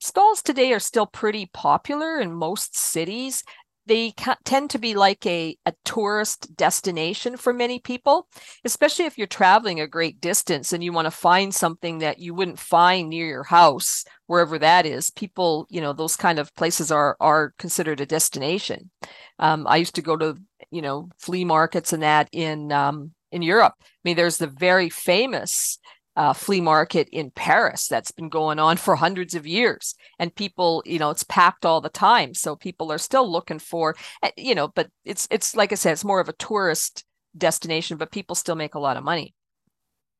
stalls 0.00 0.42
today 0.42 0.72
are 0.72 0.80
still 0.80 1.06
pretty 1.06 1.46
popular 1.52 2.20
in 2.20 2.32
most 2.32 2.76
cities 2.76 3.42
they 3.86 4.12
tend 4.44 4.70
to 4.70 4.78
be 4.78 4.94
like 4.94 5.24
a, 5.26 5.56
a 5.64 5.72
tourist 5.84 6.54
destination 6.56 7.36
for 7.36 7.52
many 7.52 7.78
people, 7.78 8.28
especially 8.64 9.04
if 9.04 9.16
you're 9.16 9.28
traveling 9.28 9.80
a 9.80 9.86
great 9.86 10.20
distance 10.20 10.72
and 10.72 10.82
you 10.82 10.92
want 10.92 11.06
to 11.06 11.10
find 11.12 11.54
something 11.54 11.98
that 11.98 12.18
you 12.18 12.34
wouldn't 12.34 12.58
find 12.58 13.08
near 13.08 13.26
your 13.26 13.44
house, 13.44 14.04
wherever 14.26 14.58
that 14.58 14.86
is. 14.86 15.10
People, 15.10 15.66
you 15.70 15.80
know, 15.80 15.92
those 15.92 16.16
kind 16.16 16.40
of 16.40 16.54
places 16.56 16.90
are 16.90 17.16
are 17.20 17.54
considered 17.58 18.00
a 18.00 18.06
destination. 18.06 18.90
Um, 19.38 19.66
I 19.68 19.76
used 19.76 19.94
to 19.94 20.02
go 20.02 20.16
to, 20.16 20.36
you 20.70 20.82
know, 20.82 21.08
flea 21.18 21.44
markets 21.44 21.92
and 21.92 22.02
that 22.02 22.28
in 22.32 22.72
um, 22.72 23.12
in 23.32 23.42
Europe. 23.42 23.74
I 23.78 23.84
mean, 24.04 24.16
there's 24.16 24.38
the 24.38 24.46
very 24.46 24.88
famous 24.88 25.78
uh, 26.16 26.32
flea 26.32 26.62
market 26.62 27.08
in 27.12 27.30
Paris 27.30 27.88
that's 27.88 28.10
been 28.10 28.30
going 28.30 28.58
on 28.58 28.78
for 28.78 28.96
hundreds 28.96 29.34
of 29.34 29.46
years. 29.46 29.94
And 30.18 30.34
people, 30.34 30.82
you 30.86 30.98
know, 30.98 31.10
it's 31.10 31.24
packed 31.24 31.66
all 31.66 31.80
the 31.80 31.90
time. 31.90 32.32
So 32.32 32.56
people 32.56 32.90
are 32.90 32.98
still 32.98 33.30
looking 33.30 33.58
for, 33.58 33.94
eh, 34.22 34.30
you 34.36 34.54
know, 34.54 34.68
but 34.68 34.88
it's, 35.04 35.28
it's 35.30 35.54
like 35.54 35.72
I 35.72 35.74
said, 35.74 35.92
it's 35.92 36.04
more 36.04 36.20
of 36.20 36.28
a 36.28 36.34
tourist 36.34 37.04
destination, 37.36 37.98
but 37.98 38.12
people 38.12 38.34
still 38.34 38.54
make 38.54 38.74
a 38.74 38.80
lot 38.80 38.96
of 38.96 39.04
money. 39.04 39.34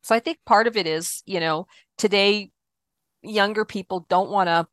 So 0.03 0.15
I 0.15 0.21
think 0.21 0.39
part 0.45 0.67
of 0.67 0.77
it 0.77 0.87
is, 0.87 1.23
you 1.25 1.41
know, 1.41 1.67
today 1.97 2.51
younger 3.23 3.65
people 3.65 4.07
don't 4.09 4.31
want 4.31 4.49
to, 4.49 4.67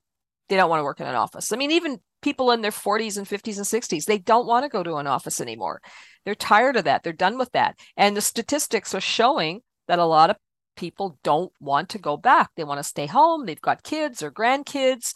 they 0.50 0.58
don't 0.58 0.70
want 0.70 0.82
to 0.82 0.84
work 0.84 1.00
in 1.00 1.08
an 1.08 1.16
office. 1.16 1.54
I 1.54 1.56
mean, 1.56 1.72
even 1.72 2.00
people 2.24 2.52
in 2.52 2.62
their 2.62 2.72
40s 2.72 3.18
and 3.18 3.28
50s 3.28 3.58
and 3.58 3.66
60s, 3.66 4.06
they 4.06 4.18
don't 4.18 4.48
want 4.48 4.64
to 4.64 4.70
go 4.70 4.82
to 4.82 4.96
an 4.96 5.08
office 5.08 5.40
anymore. 5.40 5.82
They're 6.26 6.36
tired 6.36 6.78
of 6.78 6.86
that. 6.86 7.04
They're 7.04 7.14
done 7.14 7.38
with 7.38 7.52
that. 7.52 7.78
And 7.98 8.18
the 8.18 8.22
statistics 8.22 8.96
are 8.96 9.02
showing 9.02 9.62
that 9.88 10.00
a 10.00 10.06
lot 10.06 10.30
of 10.30 10.38
people 10.76 11.20
don't 11.24 11.52
want 11.60 11.90
to 11.90 12.00
go 12.00 12.18
back. 12.18 12.50
They 12.56 12.64
want 12.64 12.80
to 12.80 12.84
stay 12.84 13.06
home. 13.06 13.46
They've 13.46 13.62
got 13.62 13.84
kids 13.84 14.24
or 14.24 14.32
grandkids 14.32 15.14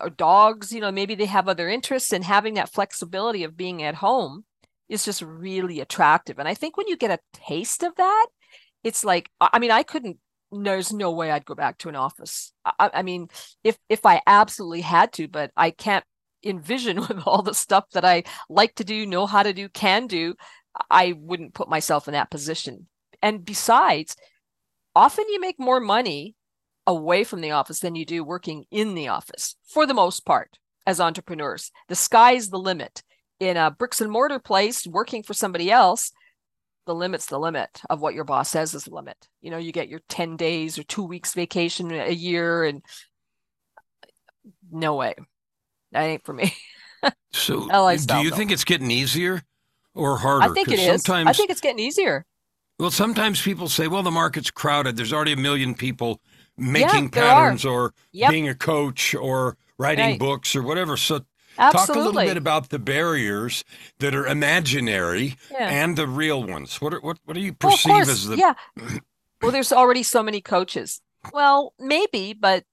or 0.00 0.10
dogs. 0.10 0.72
You 0.72 0.80
know, 0.80 0.92
maybe 0.92 1.14
they 1.14 1.26
have 1.26 1.48
other 1.48 1.68
interests, 1.68 2.12
and 2.12 2.24
having 2.24 2.54
that 2.54 2.72
flexibility 2.72 3.44
of 3.44 3.56
being 3.56 3.82
at 3.82 3.96
home 3.96 4.44
is 4.88 5.04
just 5.04 5.22
really 5.22 5.80
attractive. 5.80 6.38
And 6.38 6.48
I 6.48 6.54
think 6.54 6.76
when 6.76 6.88
you 6.88 6.96
get 6.96 7.10
a 7.10 7.18
taste 7.32 7.82
of 7.82 7.94
that, 7.96 8.26
it's 8.84 9.04
like, 9.04 9.30
I 9.40 9.58
mean, 9.58 9.70
I 9.70 9.82
couldn't. 9.82 10.18
There's 10.52 10.92
no 10.92 11.10
way 11.10 11.30
I'd 11.32 11.44
go 11.44 11.56
back 11.56 11.78
to 11.78 11.88
an 11.88 11.96
office. 11.96 12.52
I, 12.64 12.90
I 12.94 13.02
mean, 13.02 13.28
if 13.64 13.76
if 13.88 14.06
I 14.06 14.22
absolutely 14.26 14.82
had 14.82 15.12
to, 15.14 15.26
but 15.28 15.50
I 15.56 15.70
can't 15.70 16.04
envision 16.46 17.00
with 17.08 17.26
all 17.26 17.42
the 17.42 17.54
stuff 17.54 17.84
that 17.92 18.04
I 18.04 18.24
like 18.48 18.74
to 18.76 18.84
do, 18.84 19.06
know 19.06 19.26
how 19.26 19.42
to 19.42 19.52
do, 19.52 19.68
can 19.68 20.06
do. 20.06 20.34
I 20.90 21.14
wouldn't 21.16 21.54
put 21.54 21.68
myself 21.68 22.06
in 22.08 22.12
that 22.12 22.30
position. 22.30 22.86
And 23.22 23.44
besides, 23.44 24.16
often 24.94 25.24
you 25.28 25.40
make 25.40 25.58
more 25.58 25.80
money 25.80 26.34
away 26.86 27.24
from 27.24 27.40
the 27.40 27.50
office 27.50 27.80
than 27.80 27.94
you 27.94 28.04
do 28.04 28.22
working 28.22 28.64
in 28.70 28.94
the 28.94 29.08
office 29.08 29.56
for 29.66 29.86
the 29.86 29.94
most 29.94 30.24
part 30.24 30.58
as 30.86 31.00
entrepreneurs. 31.00 31.72
The 31.88 31.96
sky's 31.96 32.50
the 32.50 32.58
limit. 32.58 33.02
In 33.38 33.56
a 33.56 33.70
bricks 33.70 34.00
and 34.00 34.10
mortar 34.10 34.38
place, 34.38 34.86
working 34.86 35.22
for 35.22 35.34
somebody 35.34 35.70
else, 35.70 36.12
the 36.86 36.94
limit's 36.94 37.26
the 37.26 37.38
limit 37.38 37.82
of 37.90 38.00
what 38.00 38.14
your 38.14 38.24
boss 38.24 38.48
says 38.48 38.72
is 38.72 38.84
the 38.84 38.94
limit. 38.94 39.16
You 39.42 39.50
know, 39.50 39.58
you 39.58 39.72
get 39.72 39.88
your 39.88 40.00
10 40.08 40.36
days 40.36 40.78
or 40.78 40.84
two 40.84 41.02
weeks 41.02 41.34
vacation 41.34 41.92
a 41.92 42.12
year, 42.12 42.64
and 42.64 42.82
no 44.70 44.94
way. 44.94 45.14
That 45.92 46.02
ain't 46.02 46.24
for 46.24 46.32
me. 46.32 46.54
so, 47.32 47.68
do 47.96 48.18
you 48.18 48.30
think 48.30 48.50
it's 48.50 48.64
getting 48.64 48.90
easier 48.90 49.42
or 49.94 50.18
harder? 50.18 50.50
I 50.50 50.54
think 50.54 50.68
it 50.68 50.78
is. 50.78 51.08
I 51.08 51.32
think 51.32 51.50
it's 51.50 51.60
getting 51.60 51.78
easier. 51.78 52.24
Well, 52.78 52.90
sometimes 52.90 53.40
people 53.40 53.68
say, 53.68 53.88
well, 53.88 54.02
the 54.02 54.10
market's 54.10 54.50
crowded. 54.50 54.96
There's 54.96 55.12
already 55.12 55.32
a 55.32 55.36
million 55.36 55.74
people 55.74 56.20
making 56.58 57.04
yeah, 57.04 57.08
patterns 57.10 57.64
or 57.64 57.94
yep. 58.12 58.30
being 58.30 58.48
a 58.48 58.54
coach 58.54 59.14
or 59.14 59.56
writing 59.78 60.04
right. 60.04 60.18
books 60.18 60.54
or 60.54 60.62
whatever. 60.62 60.96
So 60.96 61.24
Absolutely. 61.58 61.86
talk 61.86 61.96
a 61.96 62.06
little 62.06 62.28
bit 62.28 62.36
about 62.36 62.68
the 62.68 62.78
barriers 62.78 63.64
that 63.98 64.14
are 64.14 64.26
imaginary 64.26 65.36
yeah. 65.50 65.68
and 65.70 65.96
the 65.96 66.06
real 66.06 66.44
ones. 66.44 66.80
What 66.80 66.94
are, 66.94 67.00
what 67.00 67.18
what 67.24 67.34
do 67.34 67.40
you 67.40 67.54
perceive 67.54 67.92
well, 67.92 68.00
as 68.02 68.26
the 68.26 68.36
Yeah. 68.36 68.54
well, 69.42 69.52
there's 69.52 69.72
already 69.72 70.02
so 70.02 70.22
many 70.22 70.40
coaches. 70.40 71.00
Well, 71.32 71.72
maybe, 71.78 72.34
but 72.34 72.64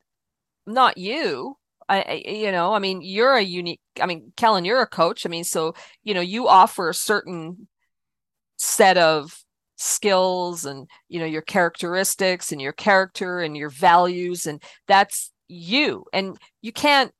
not 0.66 0.98
you. 0.98 1.58
I, 1.90 2.24
you 2.26 2.52
know, 2.52 2.74
I 2.74 2.80
mean, 2.80 3.02
you're 3.02 3.34
a 3.34 3.42
unique. 3.42 3.82
I 4.02 4.06
mean, 4.06 4.34
Kellan, 4.38 4.66
you're 4.66 4.82
a 4.82 4.88
coach. 4.88 5.26
I 5.26 5.30
mean, 5.30 5.44
so 5.44 5.74
you 6.04 6.14
know, 6.14 6.22
you 6.22 6.48
offer 6.48 6.90
a 6.90 6.94
certain 6.94 7.68
set 8.58 8.98
of 8.98 9.44
skills 9.76 10.66
and 10.66 10.88
you 11.10 11.20
know 11.20 11.26
your 11.26 11.42
characteristics 11.42 12.52
and 12.52 12.62
your 12.62 12.72
character 12.72 13.40
and 13.42 13.58
your 13.58 13.70
values 13.70 14.46
and 14.46 14.62
that's 14.88 15.32
you 15.48 16.06
and 16.14 16.38
you 16.62 16.72
can't 16.72 17.12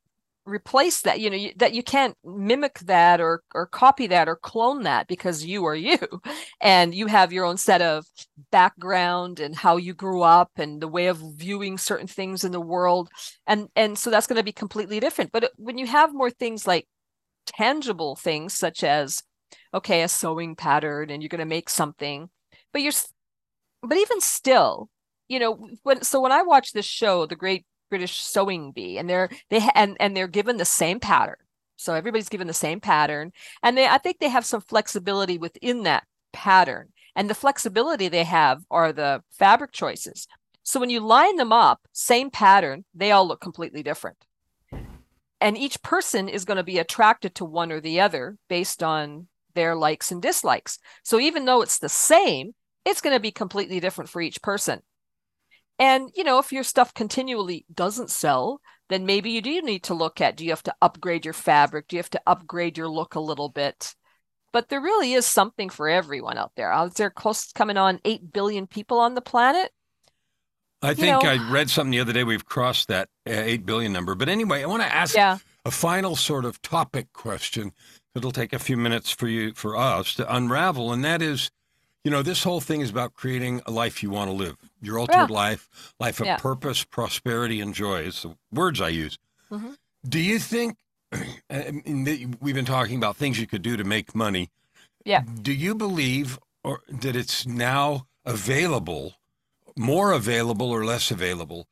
replace 0.46 1.02
that 1.02 1.20
you 1.20 1.30
know 1.30 1.38
you, 1.38 1.52
that 1.58 1.74
you 1.74 1.84
can't 1.84 2.18
mimic 2.24 2.80
that 2.80 3.22
or 3.22 3.44
or 3.54 3.66
copy 3.66 4.08
that 4.08 4.28
or 4.28 4.36
clone 4.36 4.84
that 4.84 5.08
because 5.08 5.46
you 5.46 5.66
are 5.66 5.76
you. 5.76 5.98
And 6.62 6.96
you 6.96 7.08
have 7.08 7.34
your 7.34 7.46
own 7.46 7.58
set 7.58 7.82
of 7.82 8.06
background 8.52 9.40
and 9.42 9.56
how 9.56 9.78
you 9.78 9.94
grew 9.94 10.22
up 10.22 10.52
and 10.56 10.82
the 10.82 10.88
way 10.88 11.08
of 11.08 11.22
viewing 11.36 11.78
certain 11.78 12.08
things 12.08 12.44
in 12.46 12.52
the 12.52 12.62
world. 12.62 13.10
And 13.48 13.68
and 13.76 13.98
so 13.98 14.10
that's 14.10 14.28
going 14.28 14.38
to 14.38 14.44
be 14.44 14.54
completely 14.54 15.00
different. 15.00 15.32
But 15.32 15.44
uh, 15.46 15.50
when 15.58 15.78
you 15.78 15.88
have 15.88 16.14
more 16.14 16.30
things 16.30 16.66
like 16.66 16.88
tangible 17.46 18.16
things 18.16 18.54
such 18.54 18.84
as 18.84 19.24
okay 19.74 20.02
a 20.04 20.08
sewing 20.08 20.56
pattern 20.56 21.10
and 21.10 21.22
you're 21.22 21.30
going 21.30 21.40
to 21.40 21.46
make 21.46 21.70
something 21.70 22.30
but 22.72 22.82
you're 22.82 22.94
but 23.82 23.98
even 23.98 24.22
still 24.22 24.90
you 25.28 25.40
know 25.40 25.68
when 25.84 26.02
so 26.04 26.22
when 26.22 26.32
i 26.32 26.42
watch 26.42 26.72
this 26.72 26.86
show 26.86 27.26
the 27.26 27.36
great 27.36 27.66
British 27.94 28.22
sewing 28.22 28.72
bee, 28.72 28.98
and 28.98 29.08
they're 29.08 29.30
they 29.52 29.62
and 29.76 29.96
and 30.00 30.18
they're 30.18 30.28
given 30.28 30.58
the 30.58 30.66
same 30.66 31.00
pattern. 31.00 31.36
So 31.76 31.94
everybody's 31.94 32.28
given 32.28 32.48
the 32.48 32.54
same 32.54 32.80
pattern, 32.80 33.32
and 33.62 33.78
they 33.78 33.86
I 33.86 34.00
think 34.00 34.18
they 34.18 34.30
have 34.30 34.48
some 34.48 34.62
flexibility 34.62 35.38
within 35.38 35.84
that 35.84 36.06
pattern. 36.32 36.90
And 37.16 37.30
the 37.30 37.36
flexibility 37.36 38.08
they 38.08 38.24
have 38.24 38.64
are 38.72 38.92
the 38.92 39.22
fabric 39.30 39.74
choices. 39.74 40.28
So 40.64 40.80
when 40.80 40.90
you 40.90 41.02
line 41.02 41.36
them 41.36 41.54
up, 41.54 41.82
same 41.92 42.32
pattern, 42.32 42.84
they 42.96 43.12
all 43.12 43.28
look 43.28 43.42
completely 43.42 43.84
different. 43.84 44.26
And 45.40 45.56
each 45.56 45.84
person 45.84 46.28
is 46.28 46.46
going 46.46 46.58
to 46.58 46.64
be 46.64 46.80
attracted 46.80 47.36
to 47.36 47.46
one 47.46 47.72
or 47.72 47.80
the 47.80 48.00
other 48.00 48.38
based 48.50 48.82
on 48.82 49.28
their 49.54 49.76
likes 49.76 50.12
and 50.12 50.20
dislikes. 50.20 50.80
So 51.04 51.20
even 51.20 51.46
though 51.46 51.62
it's 51.62 51.78
the 51.78 51.90
same, 51.90 52.56
it's 52.86 53.02
going 53.02 53.16
to 53.16 53.20
be 53.20 53.32
completely 53.32 53.80
different 53.80 54.10
for 54.10 54.20
each 54.20 54.42
person. 54.42 54.82
And, 55.84 56.12
you 56.16 56.24
know, 56.24 56.40
if 56.40 56.54
your 56.54 56.64
stuff 56.64 56.94
continually 56.94 57.66
doesn't 57.74 58.10
sell, 58.10 58.62
then 58.88 59.06
maybe 59.06 59.32
you 59.32 59.42
do 59.42 59.62
need 59.62 59.84
to 59.84 59.94
look 59.94 60.22
at 60.22 60.38
do 60.38 60.46
you 60.46 60.52
have 60.52 60.64
to 60.64 60.76
upgrade 60.82 61.26
your 61.26 61.34
fabric? 61.34 61.90
Do 61.90 61.98
you 61.98 62.00
have 62.00 62.10
to 62.12 62.22
upgrade 62.26 62.78
your 62.78 62.88
look 62.88 63.16
a 63.16 63.20
little 63.20 63.50
bit? 63.50 63.94
But 64.54 64.70
there 64.70 64.80
really 64.80 65.12
is 65.12 65.26
something 65.26 65.70
for 65.70 65.90
everyone 65.90 66.38
out 66.38 66.54
there. 66.56 66.72
Out 66.72 66.96
there 66.96 67.10
close 67.10 67.52
coming 67.52 67.76
on 67.76 68.00
8 68.06 68.32
billion 68.32 68.66
people 68.66 68.98
on 68.98 69.14
the 69.14 69.20
planet. 69.20 69.72
I 70.82 70.94
think 70.94 71.22
know, 71.22 71.30
I 71.30 71.52
read 71.52 71.70
something 71.70 71.92
the 71.92 72.00
other 72.00 72.14
day. 72.14 72.24
We've 72.24 72.46
crossed 72.46 72.88
that 72.88 73.10
uh, 73.28 73.32
8 73.32 73.66
billion 73.66 73.92
number. 73.92 74.16
But 74.16 74.30
anyway, 74.30 74.64
I 74.64 74.68
want 74.68 74.84
to 74.84 74.96
ask 74.96 75.14
yeah. 75.14 75.40
a 75.66 75.72
final 75.72 76.16
sort 76.16 76.46
of 76.46 76.62
topic 76.62 77.12
question. 77.12 77.74
It'll 78.16 78.32
take 78.32 78.54
a 78.54 78.60
few 78.60 78.78
minutes 78.78 79.12
for 79.12 79.28
you, 79.28 79.54
for 79.54 79.76
us 79.76 80.16
to 80.16 80.34
unravel. 80.34 80.94
And 80.94 81.04
that 81.04 81.22
is, 81.22 81.52
you 82.04 82.12
know, 82.12 82.22
this 82.22 82.44
whole 82.44 82.60
thing 82.60 82.82
is 82.82 82.90
about 82.90 83.14
creating 83.14 83.62
a 83.66 83.72
life 83.72 84.04
you 84.04 84.10
want 84.10 84.30
to 84.30 84.36
live, 84.36 84.58
your 84.82 85.00
ultimate 85.00 85.30
yeah. 85.30 85.36
life, 85.36 85.94
life 86.00 86.20
of 86.20 86.26
yeah. 86.26 86.38
purpose, 86.38 86.84
prosperity, 86.84 87.62
and 87.62 87.74
joy. 87.74 88.02
It's 88.02 88.24
the 88.24 88.36
words 88.52 88.82
I 88.82 88.90
use. 88.90 89.18
Mm-hmm. 89.50 89.72
Do 90.08 90.20
you 90.20 90.38
think 90.38 90.78
we've 92.42 92.56
been 92.56 92.66
talking 92.66 92.98
about 92.98 93.16
things 93.16 93.40
you 93.40 93.48
could 93.48 93.62
do 93.62 93.78
to 93.78 93.84
make 93.84 94.14
money? 94.14 94.50
Yeah. 95.06 95.24
Do 95.42 95.54
you 95.54 95.76
believe 95.76 96.40
or 96.64 96.82
that 96.90 97.16
it's 97.16 97.46
now 97.46 98.08
available, 98.26 99.16
more 99.78 100.12
available 100.12 100.72
or 100.72 100.84
less 100.84 101.10
available, 101.10 101.68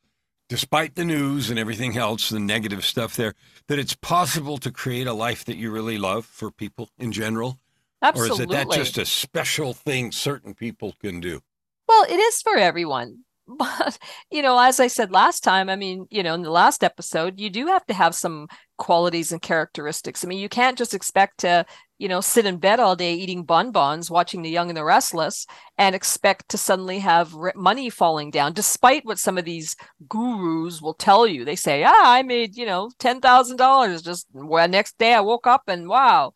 despite 0.48 0.94
the 0.94 1.04
news 1.04 1.50
and 1.50 1.58
everything 1.58 1.96
else, 1.96 2.28
the 2.28 2.40
negative 2.40 2.84
stuff 2.84 3.16
there, 3.16 3.34
that 3.68 3.78
it's 3.78 3.94
possible 3.94 4.58
to 4.58 4.70
create 4.70 5.06
a 5.06 5.12
life 5.12 5.44
that 5.44 5.56
you 5.56 5.70
really 5.70 5.98
love 5.98 6.24
for 6.24 6.50
people 6.50 6.90
in 6.98 7.12
general? 7.12 7.58
Absolutely. 8.02 8.30
Or 8.30 8.34
is 8.34 8.40
it 8.40 8.50
that 8.50 8.70
just 8.70 8.98
a 8.98 9.06
special 9.06 9.72
thing 9.72 10.12
certain 10.12 10.54
people 10.54 10.94
can 11.00 11.20
do? 11.20 11.40
Well, 11.88 12.04
it 12.08 12.18
is 12.18 12.42
for 12.42 12.56
everyone. 12.56 13.24
But, 13.58 13.98
you 14.30 14.40
know, 14.40 14.58
as 14.58 14.78
I 14.78 14.86
said 14.86 15.10
last 15.10 15.40
time, 15.40 15.68
I 15.68 15.74
mean, 15.76 16.06
you 16.10 16.22
know, 16.22 16.32
in 16.32 16.42
the 16.42 16.50
last 16.50 16.84
episode, 16.84 17.40
you 17.40 17.50
do 17.50 17.66
have 17.66 17.84
to 17.86 17.92
have 17.92 18.14
some 18.14 18.46
qualities 18.78 19.32
and 19.32 19.42
characteristics. 19.42 20.24
I 20.24 20.28
mean, 20.28 20.38
you 20.38 20.48
can't 20.48 20.78
just 20.78 20.94
expect 20.94 21.38
to, 21.40 21.66
you 21.98 22.08
know, 22.08 22.20
sit 22.20 22.46
in 22.46 22.58
bed 22.58 22.78
all 22.78 22.94
day 22.96 23.14
eating 23.14 23.44
bonbons, 23.44 24.10
watching 24.10 24.42
The 24.42 24.48
Young 24.48 24.70
and 24.70 24.76
the 24.76 24.84
Restless, 24.84 25.44
and 25.76 25.94
expect 25.94 26.50
to 26.50 26.56
suddenly 26.56 27.00
have 27.00 27.34
money 27.56 27.90
falling 27.90 28.30
down, 28.30 28.52
despite 28.52 29.04
what 29.04 29.18
some 29.18 29.36
of 29.36 29.44
these 29.44 29.76
gurus 30.08 30.80
will 30.80 30.94
tell 30.94 31.26
you. 31.26 31.44
They 31.44 31.56
say, 31.56 31.82
ah, 31.84 32.12
I 32.12 32.22
made, 32.22 32.56
you 32.56 32.64
know, 32.64 32.90
$10,000 33.00 34.04
just 34.04 34.28
well, 34.32 34.68
next 34.68 34.96
day 34.98 35.14
I 35.14 35.20
woke 35.20 35.48
up 35.48 35.64
and 35.66 35.88
wow 35.88 36.32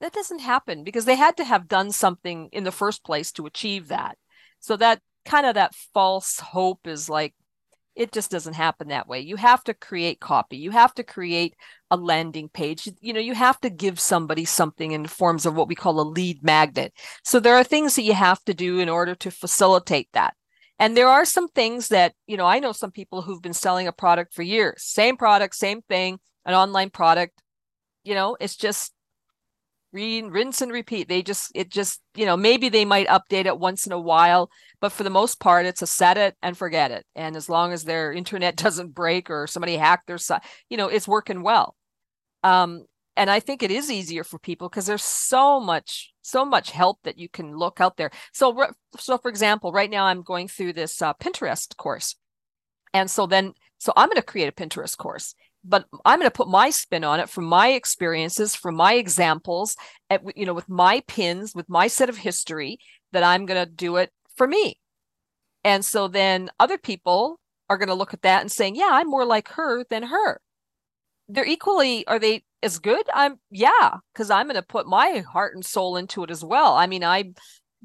that 0.00 0.12
doesn't 0.12 0.40
happen 0.40 0.84
because 0.84 1.04
they 1.04 1.16
had 1.16 1.36
to 1.38 1.44
have 1.44 1.68
done 1.68 1.90
something 1.92 2.48
in 2.52 2.64
the 2.64 2.72
first 2.72 3.04
place 3.04 3.32
to 3.32 3.46
achieve 3.46 3.88
that. 3.88 4.18
So 4.60 4.76
that 4.76 5.00
kind 5.24 5.46
of 5.46 5.54
that 5.54 5.74
false 5.74 6.38
hope 6.38 6.86
is 6.86 7.08
like 7.08 7.34
it 7.94 8.12
just 8.12 8.30
doesn't 8.30 8.52
happen 8.54 8.88
that 8.88 9.08
way. 9.08 9.20
You 9.20 9.36
have 9.36 9.64
to 9.64 9.74
create 9.74 10.20
copy. 10.20 10.58
You 10.58 10.70
have 10.70 10.92
to 10.94 11.02
create 11.02 11.54
a 11.90 11.96
landing 11.96 12.50
page. 12.50 12.88
You 13.00 13.14
know 13.14 13.20
you 13.20 13.34
have 13.34 13.58
to 13.62 13.70
give 13.70 13.98
somebody 13.98 14.44
something 14.44 14.92
in 14.92 15.06
forms 15.06 15.46
of 15.46 15.54
what 15.54 15.68
we 15.68 15.74
call 15.74 15.98
a 15.98 16.02
lead 16.02 16.42
magnet. 16.42 16.92
So 17.24 17.40
there 17.40 17.56
are 17.56 17.64
things 17.64 17.96
that 17.96 18.02
you 18.02 18.12
have 18.12 18.44
to 18.44 18.54
do 18.54 18.80
in 18.80 18.88
order 18.90 19.14
to 19.16 19.30
facilitate 19.30 20.08
that. 20.12 20.34
And 20.78 20.94
there 20.94 21.08
are 21.08 21.24
some 21.24 21.48
things 21.48 21.88
that 21.88 22.12
you 22.26 22.36
know 22.36 22.46
i 22.46 22.58
know 22.58 22.72
some 22.72 22.90
people 22.90 23.22
who've 23.22 23.42
been 23.42 23.54
selling 23.54 23.86
a 23.88 23.92
product 23.92 24.34
for 24.34 24.42
years. 24.42 24.82
Same 24.82 25.16
product 25.16 25.54
same 25.54 25.80
thing 25.82 26.18
an 26.44 26.54
online 26.54 26.90
product. 26.90 27.40
You 28.04 28.14
know 28.14 28.36
it's 28.38 28.56
just 28.56 28.92
rinse 29.96 30.60
and 30.60 30.72
repeat. 30.72 31.08
They 31.08 31.22
just, 31.22 31.50
it 31.54 31.70
just, 31.70 32.00
you 32.14 32.26
know, 32.26 32.36
maybe 32.36 32.68
they 32.68 32.84
might 32.84 33.08
update 33.08 33.46
it 33.46 33.58
once 33.58 33.86
in 33.86 33.92
a 33.92 34.00
while, 34.00 34.50
but 34.80 34.92
for 34.92 35.02
the 35.02 35.10
most 35.10 35.40
part, 35.40 35.66
it's 35.66 35.82
a 35.82 35.86
set 35.86 36.18
it 36.18 36.36
and 36.42 36.56
forget 36.56 36.90
it. 36.90 37.04
And 37.14 37.36
as 37.36 37.48
long 37.48 37.72
as 37.72 37.84
their 37.84 38.12
internet 38.12 38.56
doesn't 38.64 38.94
break 38.94 39.30
or 39.30 39.46
somebody 39.46 39.76
hacked 39.76 40.06
their 40.06 40.18
site, 40.18 40.42
you 40.68 40.76
know, 40.76 40.88
it's 40.88 41.08
working 41.08 41.42
well. 41.42 41.74
Um, 42.42 42.84
and 43.16 43.30
I 43.30 43.40
think 43.40 43.62
it 43.62 43.70
is 43.70 43.90
easier 43.90 44.24
for 44.24 44.38
people 44.38 44.68
because 44.68 44.86
there's 44.86 45.02
so 45.02 45.58
much, 45.58 46.12
so 46.22 46.44
much 46.44 46.70
help 46.70 46.98
that 47.04 47.18
you 47.18 47.28
can 47.28 47.56
look 47.56 47.80
out 47.80 47.96
there. 47.96 48.10
So, 48.32 48.66
so 48.98 49.16
for 49.18 49.30
example, 49.30 49.72
right 49.72 49.90
now 49.90 50.04
I'm 50.04 50.22
going 50.22 50.48
through 50.48 50.74
this 50.74 51.00
uh, 51.00 51.14
Pinterest 51.14 51.74
course, 51.76 52.16
and 52.92 53.10
so 53.10 53.26
then, 53.26 53.54
so 53.78 53.92
I'm 53.96 54.08
going 54.08 54.16
to 54.16 54.22
create 54.22 54.48
a 54.48 54.52
Pinterest 54.52 54.96
course, 54.96 55.34
but 55.64 55.86
I'm 56.04 56.18
going 56.18 56.30
to 56.30 56.34
put 56.34 56.48
my 56.48 56.70
spin 56.70 57.04
on 57.04 57.20
it 57.20 57.28
from 57.28 57.44
my 57.44 57.68
experiences, 57.68 58.54
from 58.54 58.76
my 58.76 58.94
examples, 58.94 59.76
at, 60.10 60.22
you 60.36 60.46
know, 60.46 60.54
with 60.54 60.68
my 60.68 61.02
pins, 61.08 61.54
with 61.54 61.68
my 61.68 61.88
set 61.88 62.08
of 62.08 62.16
history, 62.16 62.78
that 63.12 63.22
I'm 63.22 63.46
going 63.46 63.64
to 63.64 63.70
do 63.70 63.96
it 63.96 64.10
for 64.36 64.46
me. 64.46 64.78
And 65.64 65.84
so 65.84 66.06
then 66.06 66.50
other 66.60 66.78
people 66.78 67.40
are 67.68 67.78
going 67.78 67.88
to 67.88 67.94
look 67.94 68.14
at 68.14 68.22
that 68.22 68.42
and 68.42 68.52
saying, 68.52 68.76
yeah, 68.76 68.90
I'm 68.92 69.08
more 69.08 69.24
like 69.24 69.48
her 69.48 69.84
than 69.90 70.04
her. 70.04 70.40
They're 71.28 71.44
equally, 71.44 72.06
are 72.06 72.20
they 72.20 72.44
as 72.62 72.78
good? 72.78 73.04
I'm, 73.12 73.40
yeah, 73.50 73.96
because 74.12 74.30
I'm 74.30 74.46
going 74.46 74.54
to 74.54 74.62
put 74.62 74.86
my 74.86 75.24
heart 75.28 75.56
and 75.56 75.64
soul 75.64 75.96
into 75.96 76.22
it 76.22 76.30
as 76.30 76.44
well. 76.44 76.74
I 76.74 76.86
mean, 76.86 77.02
I'm 77.02 77.34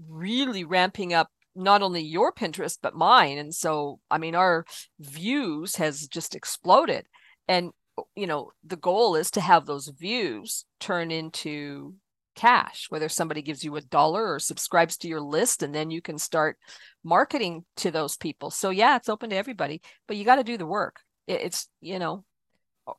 really 0.07 0.63
ramping 0.63 1.13
up 1.13 1.29
not 1.55 1.81
only 1.81 2.01
your 2.01 2.31
Pinterest, 2.31 2.77
but 2.81 2.95
mine. 2.95 3.39
And 3.39 3.53
so, 3.53 3.99
I 4.12 4.19
mean, 4.19 4.36
our 4.36 4.65
views 4.99 5.77
has 5.77 6.07
just 6.07 6.36
exploded 6.36 7.07
and 7.47 7.71
you 8.15 8.27
know 8.27 8.51
the 8.63 8.77
goal 8.77 9.15
is 9.15 9.32
to 9.32 9.41
have 9.41 9.65
those 9.65 9.88
views 9.88 10.65
turn 10.80 11.12
into 11.12 11.93
cash 12.34 12.86
whether 12.89 13.10
somebody 13.10 13.41
gives 13.41 13.63
you 13.63 13.75
a 13.75 13.82
dollar 13.82 14.34
or 14.34 14.39
subscribes 14.39 14.95
to 14.95 15.08
your 15.10 15.19
list 15.19 15.62
and 15.62 15.75
then 15.75 15.91
you 15.91 16.01
can 16.01 16.17
start 16.17 16.58
marketing 17.04 17.65
to 17.75 17.91
those 17.91 18.15
people. 18.17 18.49
So 18.49 18.69
yeah 18.69 18.95
it's 18.95 19.10
open 19.10 19.30
to 19.32 19.36
everybody 19.36 19.82
but 20.08 20.17
you 20.17 20.25
got 20.25 20.38
to 20.38 20.43
do 20.43 20.58
the 20.58 20.65
work. 20.65 21.01
It's 21.27 21.67
you 21.82 21.99
know 21.99 22.23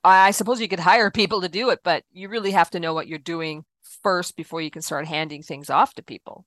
i 0.05 0.31
suppose 0.31 0.61
you 0.61 0.69
could 0.69 0.79
hire 0.79 1.11
people 1.21 1.41
to 1.41 1.49
do 1.49 1.71
it 1.71 1.81
but 1.83 2.05
you 2.13 2.29
really 2.29 2.53
have 2.53 2.71
to 2.71 2.81
know 2.81 2.95
what 2.95 3.09
you're 3.09 3.19
doing 3.19 3.65
first 4.03 4.37
before 4.37 4.61
you 4.61 4.71
can 4.71 4.83
start 4.83 5.07
handing 5.07 5.43
things 5.43 5.71
off 5.71 5.95
to 5.95 6.03
people. 6.03 6.47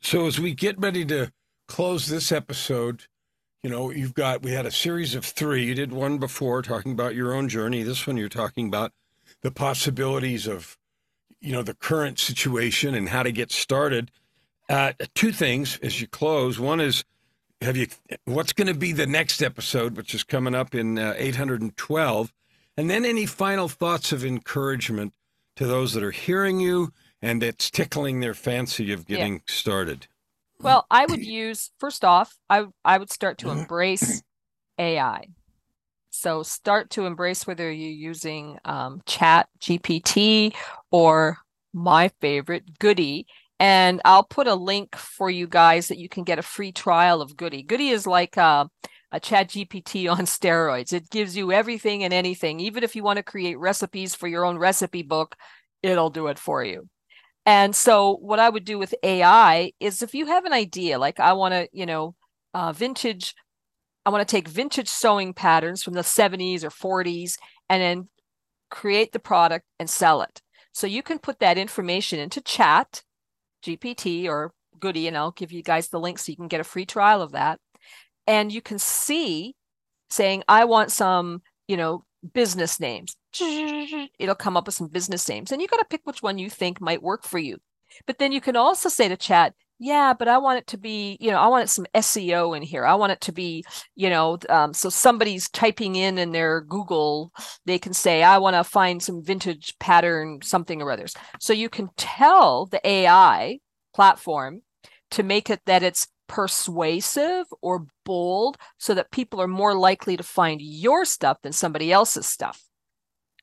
So 0.00 0.26
as 0.26 0.40
we 0.40 0.54
get 0.54 0.78
ready 0.78 1.04
to 1.06 1.32
close 1.66 2.06
this 2.06 2.32
episode 2.32 3.04
you 3.62 3.70
know, 3.70 3.90
you've 3.90 4.14
got, 4.14 4.42
we 4.42 4.52
had 4.52 4.66
a 4.66 4.70
series 4.70 5.14
of 5.14 5.24
three. 5.24 5.64
You 5.64 5.74
did 5.74 5.92
one 5.92 6.18
before 6.18 6.62
talking 6.62 6.92
about 6.92 7.14
your 7.14 7.34
own 7.34 7.48
journey. 7.48 7.82
This 7.82 8.06
one, 8.06 8.16
you're 8.16 8.28
talking 8.28 8.68
about 8.68 8.92
the 9.42 9.50
possibilities 9.50 10.46
of, 10.46 10.78
you 11.40 11.52
know, 11.52 11.62
the 11.62 11.74
current 11.74 12.18
situation 12.18 12.94
and 12.94 13.08
how 13.08 13.22
to 13.22 13.32
get 13.32 13.50
started. 13.50 14.10
Uh, 14.68 14.92
two 15.14 15.32
things 15.32 15.78
as 15.82 16.00
you 16.00 16.06
close. 16.06 16.58
One 16.58 16.80
is, 16.80 17.04
have 17.60 17.76
you, 17.76 17.88
what's 18.26 18.52
going 18.52 18.68
to 18.68 18.74
be 18.74 18.92
the 18.92 19.06
next 19.06 19.42
episode, 19.42 19.96
which 19.96 20.14
is 20.14 20.22
coming 20.22 20.54
up 20.54 20.74
in 20.74 20.98
uh, 20.98 21.14
812? 21.16 22.32
And 22.76 22.88
then 22.88 23.04
any 23.04 23.26
final 23.26 23.68
thoughts 23.68 24.12
of 24.12 24.24
encouragement 24.24 25.12
to 25.56 25.66
those 25.66 25.94
that 25.94 26.04
are 26.04 26.12
hearing 26.12 26.60
you 26.60 26.92
and 27.20 27.42
it's 27.42 27.70
tickling 27.70 28.20
their 28.20 28.34
fancy 28.34 28.92
of 28.92 29.06
getting 29.06 29.34
yeah. 29.34 29.40
started. 29.46 30.06
Well, 30.60 30.86
I 30.90 31.06
would 31.06 31.24
use 31.24 31.70
first 31.78 32.04
off, 32.04 32.36
I 32.48 32.66
I 32.84 32.98
would 32.98 33.10
start 33.10 33.38
to 33.38 33.50
embrace 33.50 34.22
AI. 34.78 35.26
So 36.10 36.42
start 36.42 36.90
to 36.90 37.06
embrace 37.06 37.46
whether 37.46 37.70
you're 37.70 38.10
using 38.10 38.58
um, 38.64 39.02
Chat 39.06 39.48
GPT 39.60 40.52
or 40.90 41.38
my 41.72 42.10
favorite 42.20 42.78
Goody. 42.78 43.26
And 43.60 44.00
I'll 44.04 44.24
put 44.24 44.46
a 44.46 44.54
link 44.54 44.96
for 44.96 45.30
you 45.30 45.46
guys 45.46 45.88
that 45.88 45.98
you 45.98 46.08
can 46.08 46.24
get 46.24 46.38
a 46.38 46.42
free 46.42 46.72
trial 46.72 47.20
of 47.20 47.36
Goody. 47.36 47.62
Goody 47.62 47.90
is 47.90 48.06
like 48.06 48.36
a, 48.36 48.68
a 49.12 49.20
chat 49.20 49.48
gpt 49.48 50.10
on 50.18 50.26
steroids 50.26 50.92
it 50.92 51.10
gives 51.10 51.36
you 51.36 51.52
everything 51.52 52.04
and 52.04 52.12
anything 52.12 52.60
even 52.60 52.84
if 52.84 52.94
you 52.94 53.02
want 53.02 53.16
to 53.16 53.22
create 53.22 53.58
recipes 53.58 54.14
for 54.14 54.28
your 54.28 54.44
own 54.44 54.58
recipe 54.58 55.02
book 55.02 55.34
it'll 55.82 56.10
do 56.10 56.26
it 56.26 56.38
for 56.38 56.64
you 56.64 56.88
and 57.48 57.74
so 57.74 58.18
what 58.20 58.38
i 58.38 58.48
would 58.48 58.64
do 58.64 58.78
with 58.78 58.94
ai 59.02 59.72
is 59.80 60.02
if 60.02 60.14
you 60.14 60.26
have 60.26 60.44
an 60.44 60.52
idea 60.52 60.98
like 60.98 61.18
i 61.18 61.32
want 61.32 61.52
to 61.54 61.68
you 61.72 61.86
know 61.86 62.14
uh, 62.52 62.72
vintage 62.72 63.34
i 64.04 64.10
want 64.10 64.26
to 64.26 64.30
take 64.30 64.48
vintage 64.48 64.88
sewing 64.88 65.32
patterns 65.32 65.82
from 65.82 65.94
the 65.94 66.02
70s 66.02 66.62
or 66.62 66.70
40s 66.70 67.38
and 67.68 67.80
then 67.82 68.08
create 68.70 69.12
the 69.12 69.18
product 69.18 69.64
and 69.78 69.88
sell 69.88 70.22
it. 70.22 70.40
So 70.72 70.86
you 70.86 71.02
can 71.02 71.18
put 71.18 71.40
that 71.40 71.58
information 71.58 72.18
into 72.18 72.40
chat 72.40 73.02
gpt 73.64 74.26
or 74.28 74.52
goody 74.78 75.08
and 75.08 75.16
i'll 75.16 75.32
give 75.32 75.50
you 75.50 75.62
guys 75.62 75.88
the 75.88 75.98
link 75.98 76.18
so 76.18 76.30
you 76.30 76.36
can 76.36 76.46
get 76.46 76.60
a 76.60 76.64
free 76.64 76.86
trial 76.86 77.22
of 77.22 77.32
that. 77.32 77.58
And 78.26 78.52
you 78.52 78.62
can 78.62 78.78
see 78.78 79.54
saying 80.10 80.42
i 80.48 80.64
want 80.64 80.92
some 80.92 81.42
you 81.66 81.76
know 81.76 82.04
business 82.34 82.80
names. 82.80 83.16
It'll 84.18 84.34
come 84.34 84.56
up 84.56 84.66
with 84.66 84.74
some 84.74 84.88
business 84.88 85.28
names 85.28 85.52
and 85.52 85.60
you 85.60 85.68
got 85.68 85.78
to 85.78 85.84
pick 85.84 86.02
which 86.04 86.22
one 86.22 86.38
you 86.38 86.50
think 86.50 86.80
might 86.80 87.02
work 87.02 87.24
for 87.24 87.38
you. 87.38 87.58
But 88.06 88.18
then 88.18 88.32
you 88.32 88.40
can 88.40 88.56
also 88.56 88.88
say 88.88 89.08
to 89.08 89.16
chat 89.16 89.54
yeah 89.78 90.12
but 90.12 90.28
i 90.28 90.38
want 90.38 90.58
it 90.58 90.66
to 90.66 90.76
be 90.76 91.16
you 91.20 91.30
know 91.30 91.38
i 91.38 91.46
want 91.46 91.64
it 91.64 91.68
some 91.68 91.86
seo 91.96 92.56
in 92.56 92.62
here. 92.62 92.84
I 92.84 92.94
want 92.94 93.12
it 93.12 93.20
to 93.22 93.32
be 93.32 93.64
you 93.94 94.10
know 94.10 94.38
um, 94.48 94.74
so 94.74 94.88
somebody's 94.88 95.48
typing 95.50 95.96
in 95.96 96.18
in 96.18 96.32
their 96.32 96.60
google 96.60 97.32
they 97.64 97.78
can 97.78 97.92
say 97.92 98.22
i 98.22 98.38
want 98.38 98.54
to 98.54 98.64
find 98.64 99.02
some 99.02 99.22
vintage 99.22 99.74
pattern 99.78 100.40
something 100.42 100.82
or 100.82 100.90
others 100.90 101.14
so 101.40 101.52
you 101.52 101.68
can 101.68 101.88
tell 101.96 102.66
the 102.66 102.86
ai 102.86 103.58
platform 103.94 104.62
to 105.10 105.22
make 105.22 105.48
it 105.48 105.60
that 105.66 105.82
it's 105.82 106.08
persuasive 106.28 107.46
or 107.60 107.86
bold 108.04 108.56
so 108.78 108.94
that 108.94 109.10
people 109.10 109.40
are 109.40 109.48
more 109.48 109.74
likely 109.74 110.16
to 110.16 110.22
find 110.22 110.60
your 110.62 111.04
stuff 111.04 111.38
than 111.42 111.52
somebody 111.52 111.90
else's 111.90 112.26
stuff. 112.26 112.62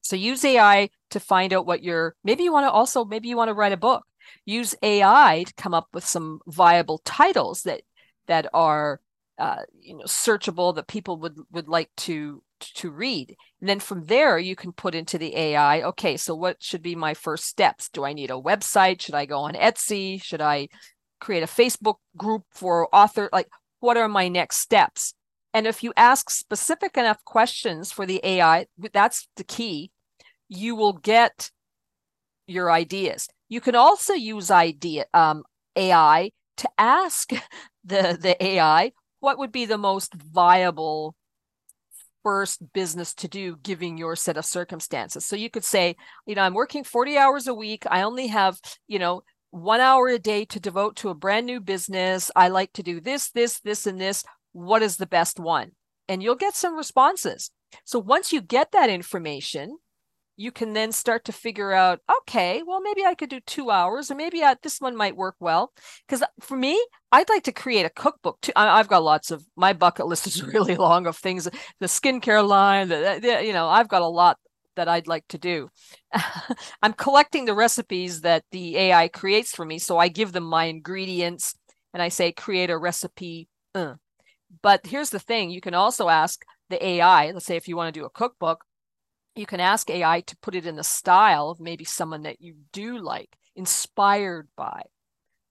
So 0.01 0.15
use 0.15 0.45
AI 0.45 0.89
to 1.09 1.19
find 1.19 1.51
out 1.51 1.65
what 1.65 1.83
you're 1.83 2.15
maybe 2.23 2.43
you 2.43 2.53
want 2.53 2.65
to 2.65 2.71
also 2.71 3.03
maybe 3.05 3.27
you 3.27 3.35
want 3.35 3.49
to 3.49 3.55
write 3.55 3.71
a 3.73 3.77
book. 3.77 4.05
Use 4.45 4.75
AI 4.81 5.43
to 5.47 5.53
come 5.55 5.73
up 5.73 5.87
with 5.93 6.05
some 6.05 6.39
viable 6.47 7.01
titles 7.03 7.63
that 7.63 7.81
that 8.27 8.47
are 8.53 9.01
uh, 9.37 9.63
you 9.79 9.97
know 9.97 10.03
searchable 10.05 10.75
that 10.75 10.87
people 10.87 11.17
would 11.17 11.37
would 11.51 11.67
like 11.67 11.89
to 11.97 12.41
to 12.59 12.91
read. 12.91 13.35
And 13.59 13.67
then 13.67 13.79
from 13.79 14.05
there 14.05 14.37
you 14.37 14.55
can 14.55 14.71
put 14.71 14.95
into 14.95 15.17
the 15.17 15.35
AI, 15.35 15.81
okay, 15.81 16.17
so 16.17 16.35
what 16.35 16.61
should 16.61 16.81
be 16.81 16.95
my 16.95 17.13
first 17.13 17.45
steps? 17.45 17.89
Do 17.89 18.05
I 18.05 18.13
need 18.13 18.31
a 18.31 18.35
website? 18.35 19.01
Should 19.01 19.15
I 19.15 19.25
go 19.25 19.39
on 19.39 19.53
Etsy? 19.55 20.21
Should 20.21 20.41
I 20.41 20.69
create 21.19 21.43
a 21.43 21.47
Facebook 21.47 21.95
group 22.17 22.43
for 22.51 22.87
author 22.93 23.29
like 23.31 23.47
what 23.79 23.97
are 23.97 24.07
my 24.07 24.27
next 24.27 24.57
steps? 24.57 25.13
And 25.53 25.67
if 25.67 25.83
you 25.83 25.93
ask 25.95 26.29
specific 26.29 26.97
enough 26.97 27.23
questions 27.23 27.91
for 27.91 28.05
the 28.05 28.19
AI 28.23 28.65
that's 28.93 29.27
the 29.37 29.43
key. 29.43 29.91
You 30.47 30.75
will 30.75 30.93
get 30.93 31.49
your 32.47 32.71
ideas. 32.71 33.27
You 33.49 33.61
can 33.61 33.75
also 33.75 34.13
use 34.13 34.51
idea 34.51 35.05
um, 35.13 35.43
AI 35.75 36.31
to 36.57 36.69
ask 36.77 37.31
the 37.83 38.17
the 38.19 38.35
AI 38.43 38.91
what 39.19 39.39
would 39.39 39.51
be 39.51 39.65
the 39.65 39.77
most 39.77 40.13
viable 40.13 41.15
first 42.23 42.61
business 42.73 43.13
to 43.13 43.27
do 43.27 43.55
giving 43.61 43.97
your 43.97 44.15
set 44.15 44.37
of 44.37 44.45
circumstances. 44.45 45.25
So 45.25 45.35
you 45.35 45.49
could 45.49 45.63
say 45.63 45.95
you 46.25 46.35
know 46.35 46.41
i'm 46.41 46.53
working 46.55 46.83
40 46.83 47.17
hours 47.17 47.47
a 47.47 47.53
week. 47.53 47.83
I 47.89 48.01
only 48.01 48.27
have 48.27 48.59
you 48.87 48.99
know 48.99 49.23
one 49.55 49.79
hour 49.79 50.09
a 50.09 50.19
day 50.19 50.43
to 50.43 50.59
devote 50.59 50.97
to 50.97 51.09
a 51.09 51.15
brand 51.15 51.45
new 51.45 51.61
business. 51.61 52.29
I 52.35 52.49
like 52.49 52.73
to 52.73 52.83
do 52.83 52.99
this, 52.99 53.31
this, 53.31 53.61
this, 53.61 53.87
and 53.87 53.99
this. 53.99 54.23
What 54.51 54.81
is 54.81 54.97
the 54.97 55.07
best 55.07 55.39
one? 55.39 55.71
And 56.09 56.21
you'll 56.21 56.35
get 56.35 56.55
some 56.55 56.75
responses. 56.75 57.51
So 57.85 57.97
once 57.97 58.33
you 58.33 58.41
get 58.41 58.73
that 58.73 58.89
information, 58.89 59.77
you 60.37 60.51
can 60.51 60.73
then 60.73 60.91
start 60.91 61.23
to 61.23 61.31
figure 61.31 61.71
out 61.71 62.01
okay 62.11 62.61
well 62.67 62.81
maybe 62.81 63.05
i 63.05 63.15
could 63.15 63.29
do 63.29 63.39
two 63.39 63.71
hours 63.71 64.11
or 64.11 64.15
maybe 64.15 64.43
I, 64.43 64.57
this 64.61 64.81
one 64.81 64.93
might 64.93 65.15
work 65.15 65.35
well 65.39 65.71
because 66.05 66.23
for 66.41 66.57
me 66.57 66.77
i'd 67.13 67.29
like 67.29 67.43
to 67.43 67.53
create 67.53 67.85
a 67.85 67.89
cookbook 67.89 68.41
too 68.41 68.51
I, 68.53 68.75
have 68.75 68.89
got 68.89 69.01
lots 69.01 69.31
of 69.31 69.45
my 69.55 69.71
bucket 69.71 70.07
list 70.07 70.27
is 70.27 70.43
really 70.53 70.75
long 70.75 71.07
of 71.07 71.15
things 71.15 71.45
the 71.79 71.85
skincare 71.85 72.45
line 72.45 72.89
the, 72.89 73.19
the, 73.21 73.45
you 73.45 73.53
know 73.53 73.69
i've 73.69 73.87
got 73.87 74.01
a 74.01 74.07
lot 74.07 74.37
that 74.75 74.87
I'd 74.87 75.07
like 75.07 75.27
to 75.29 75.37
do. 75.37 75.69
I'm 76.81 76.93
collecting 76.93 77.45
the 77.45 77.53
recipes 77.53 78.21
that 78.21 78.43
the 78.51 78.77
AI 78.77 79.07
creates 79.07 79.51
for 79.51 79.65
me. 79.65 79.79
So 79.79 79.97
I 79.97 80.07
give 80.07 80.31
them 80.31 80.43
my 80.45 80.65
ingredients 80.65 81.55
and 81.93 82.01
I 82.01 82.09
say, 82.09 82.31
create 82.31 82.69
a 82.69 82.77
recipe. 82.77 83.47
Uh. 83.73 83.95
But 84.61 84.85
here's 84.85 85.09
the 85.09 85.19
thing 85.19 85.49
you 85.49 85.61
can 85.61 85.73
also 85.73 86.09
ask 86.09 86.43
the 86.69 86.83
AI, 86.83 87.31
let's 87.31 87.45
say 87.45 87.55
if 87.55 87.67
you 87.67 87.75
want 87.75 87.93
to 87.93 87.99
do 87.99 88.05
a 88.05 88.09
cookbook, 88.09 88.65
you 89.35 89.45
can 89.45 89.59
ask 89.59 89.89
AI 89.89 90.21
to 90.21 90.37
put 90.37 90.55
it 90.55 90.65
in 90.65 90.75
the 90.75 90.83
style 90.83 91.49
of 91.49 91.59
maybe 91.59 91.83
someone 91.83 92.23
that 92.23 92.41
you 92.41 92.55
do 92.71 92.97
like, 92.97 93.35
inspired 93.55 94.47
by, 94.55 94.83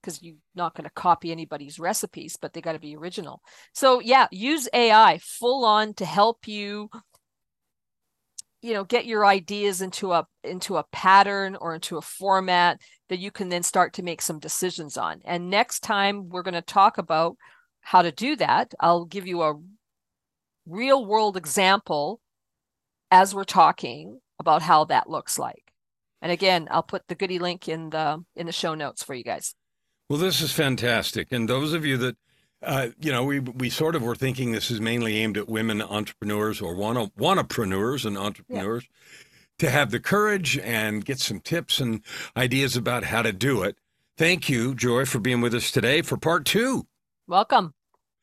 because 0.01 0.21
you're 0.21 0.35
not 0.55 0.75
going 0.75 0.85
to 0.85 0.93
copy 0.93 1.31
anybody's 1.31 1.79
recipes, 1.79 2.37
but 2.39 2.53
they 2.53 2.61
got 2.61 2.73
to 2.73 2.79
be 2.79 2.95
original. 2.95 3.41
So, 3.73 3.99
yeah, 3.99 4.27
use 4.31 4.67
AI 4.73 5.19
full 5.21 5.65
on 5.65 5.93
to 5.95 6.05
help 6.05 6.47
you 6.47 6.89
you 8.65 8.73
know 8.73 8.83
get 8.83 9.05
your 9.05 9.25
ideas 9.27 9.81
into 9.81 10.11
a 10.11 10.25
into 10.43 10.77
a 10.77 10.85
pattern 10.91 11.55
or 11.61 11.75
into 11.75 11.97
a 11.97 12.01
format 12.01 12.81
that 13.09 13.19
you 13.19 13.29
can 13.29 13.49
then 13.49 13.61
start 13.61 13.93
to 13.93 14.03
make 14.03 14.21
some 14.23 14.39
decisions 14.39 14.97
on. 14.97 15.21
And 15.23 15.51
next 15.51 15.81
time 15.81 16.29
we're 16.29 16.41
going 16.41 16.55
to 16.55 16.63
talk 16.63 16.97
about 16.97 17.37
how 17.81 18.01
to 18.01 18.11
do 18.11 18.35
that 18.35 18.73
i'll 18.79 19.05
give 19.05 19.27
you 19.27 19.43
a 19.43 19.53
real 20.65 21.05
world 21.05 21.37
example 21.37 22.19
as 23.11 23.35
we're 23.35 23.43
talking 23.43 24.19
about 24.39 24.63
how 24.63 24.85
that 24.85 25.07
looks 25.07 25.37
like. 25.37 25.71
And 26.23 26.31
again 26.31 26.67
i'll 26.71 26.81
put 26.81 27.03
the 27.07 27.13
goody 27.15 27.37
link 27.37 27.67
in 27.67 27.91
the 27.91 28.23
in 28.35 28.47
the 28.47 28.51
show 28.51 28.73
notes 28.73 29.03
for 29.03 29.13
you 29.13 29.23
guys. 29.23 29.53
Well 30.09 30.17
this 30.17 30.41
is 30.41 30.51
fantastic. 30.51 31.31
And 31.31 31.47
those 31.47 31.73
of 31.73 31.85
you 31.85 31.97
that 31.97 32.17
uh, 32.61 32.89
you 32.99 33.11
know, 33.11 33.23
we 33.23 33.39
we 33.39 33.69
sort 33.69 33.95
of 33.95 34.01
were 34.01 34.15
thinking 34.15 34.51
this 34.51 34.71
is 34.71 34.81
mainly 34.81 35.17
aimed 35.17 35.37
at 35.37 35.47
women 35.47 35.81
entrepreneurs 35.81 36.61
or 36.61 36.75
wanna 36.75 37.07
wannapreneurs 37.17 38.05
and 38.05 38.17
entrepreneurs 38.17 38.83
yeah. 38.83 39.55
to 39.59 39.69
have 39.69 39.91
the 39.91 39.99
courage 39.99 40.57
and 40.59 41.05
get 41.05 41.19
some 41.19 41.39
tips 41.39 41.79
and 41.79 42.01
ideas 42.35 42.75
about 42.75 43.03
how 43.03 43.21
to 43.21 43.31
do 43.31 43.63
it. 43.63 43.77
Thank 44.17 44.47
you, 44.47 44.73
Joy, 44.73 45.05
for 45.05 45.19
being 45.19 45.41
with 45.41 45.53
us 45.53 45.71
today 45.71 46.01
for 46.01 46.17
part 46.17 46.45
two. 46.45 46.87
Welcome. 47.27 47.73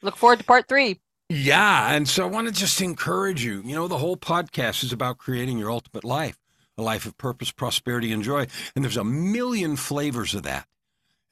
Look 0.01 0.17
forward 0.17 0.39
to 0.39 0.45
part 0.45 0.69
three. 0.69 1.01
Yeah, 1.29 1.95
and 1.95 2.09
so 2.09 2.25
I 2.25 2.31
want 2.31 2.49
to 2.49 2.53
just 2.53 2.81
encourage 2.81 3.45
you. 3.45 3.63
You 3.65 3.75
know, 3.75 3.89
the 3.89 3.99
whole 3.99 4.17
podcast 4.17 4.85
is 4.85 4.93
about 4.93 5.19
creating 5.19 5.59
your 5.59 5.71
ultimate 5.71 6.05
life, 6.05 6.39
a 6.77 6.83
life 6.83 7.07
of 7.07 7.17
purpose, 7.17 7.51
prosperity, 7.51 8.13
and 8.13 8.23
joy. 8.23 8.47
And 8.75 8.85
there's 8.85 8.97
a 8.97 9.05
million 9.05 9.77
flavors 9.77 10.35
of 10.35 10.43
that. 10.43 10.67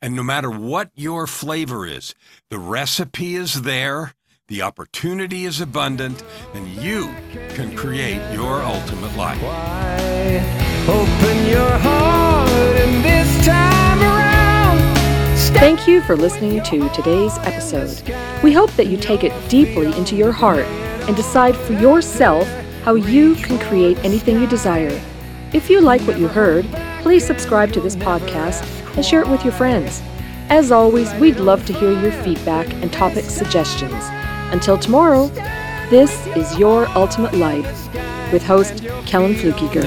And 0.02 0.16
no 0.16 0.22
matter 0.22 0.50
what 0.50 0.90
your 0.94 1.26
flavor 1.26 1.86
is, 1.86 2.14
the 2.48 2.58
recipe 2.58 3.36
is 3.36 3.62
there, 3.62 4.14
the 4.48 4.62
opportunity 4.62 5.44
is 5.44 5.60
abundant, 5.60 6.24
and 6.54 6.66
you 6.68 7.14
can 7.50 7.76
create 7.76 8.22
your 8.32 8.62
ultimate 8.62 9.14
life. 9.14 9.42
Open 10.88 11.46
your 11.46 11.78
heart 11.78 12.48
and 12.50 13.04
this 13.04 13.46
time 13.46 14.00
around. 14.00 14.78
Thank 15.58 15.86
you 15.86 16.00
for 16.00 16.16
listening 16.16 16.62
to 16.62 16.88
today's 16.88 17.36
episode. 17.38 18.02
We 18.42 18.54
hope 18.54 18.70
that 18.72 18.86
you 18.86 18.96
take 18.96 19.22
it 19.22 19.32
deeply 19.50 19.94
into 19.98 20.16
your 20.16 20.32
heart 20.32 20.64
and 20.64 21.14
decide 21.14 21.54
for 21.54 21.74
yourself 21.74 22.48
how 22.84 22.94
you 22.94 23.34
can 23.34 23.58
create 23.68 23.98
anything 24.02 24.40
you 24.40 24.46
desire. 24.46 24.98
If 25.52 25.68
you 25.68 25.82
like 25.82 26.00
what 26.02 26.18
you 26.18 26.28
heard, 26.28 26.64
please 27.00 27.26
subscribe 27.26 27.72
to 27.72 27.80
this 27.80 27.96
podcast 27.96 28.64
and 28.96 29.04
share 29.04 29.20
it 29.22 29.28
with 29.28 29.42
your 29.44 29.52
friends. 29.52 30.02
As 30.48 30.70
always, 30.70 31.12
we'd 31.14 31.38
love 31.38 31.64
to 31.66 31.72
hear 31.72 31.92
your 31.92 32.12
feedback 32.12 32.72
and 32.74 32.92
topic 32.92 33.24
suggestions. 33.24 34.04
Until 34.52 34.76
tomorrow, 34.76 35.28
this 35.90 36.26
is 36.28 36.58
Your 36.58 36.86
Ultimate 36.90 37.34
Life 37.34 37.88
with 38.32 38.42
host 38.42 38.84
Kellan 39.06 39.34
Fluckiger. 39.34 39.84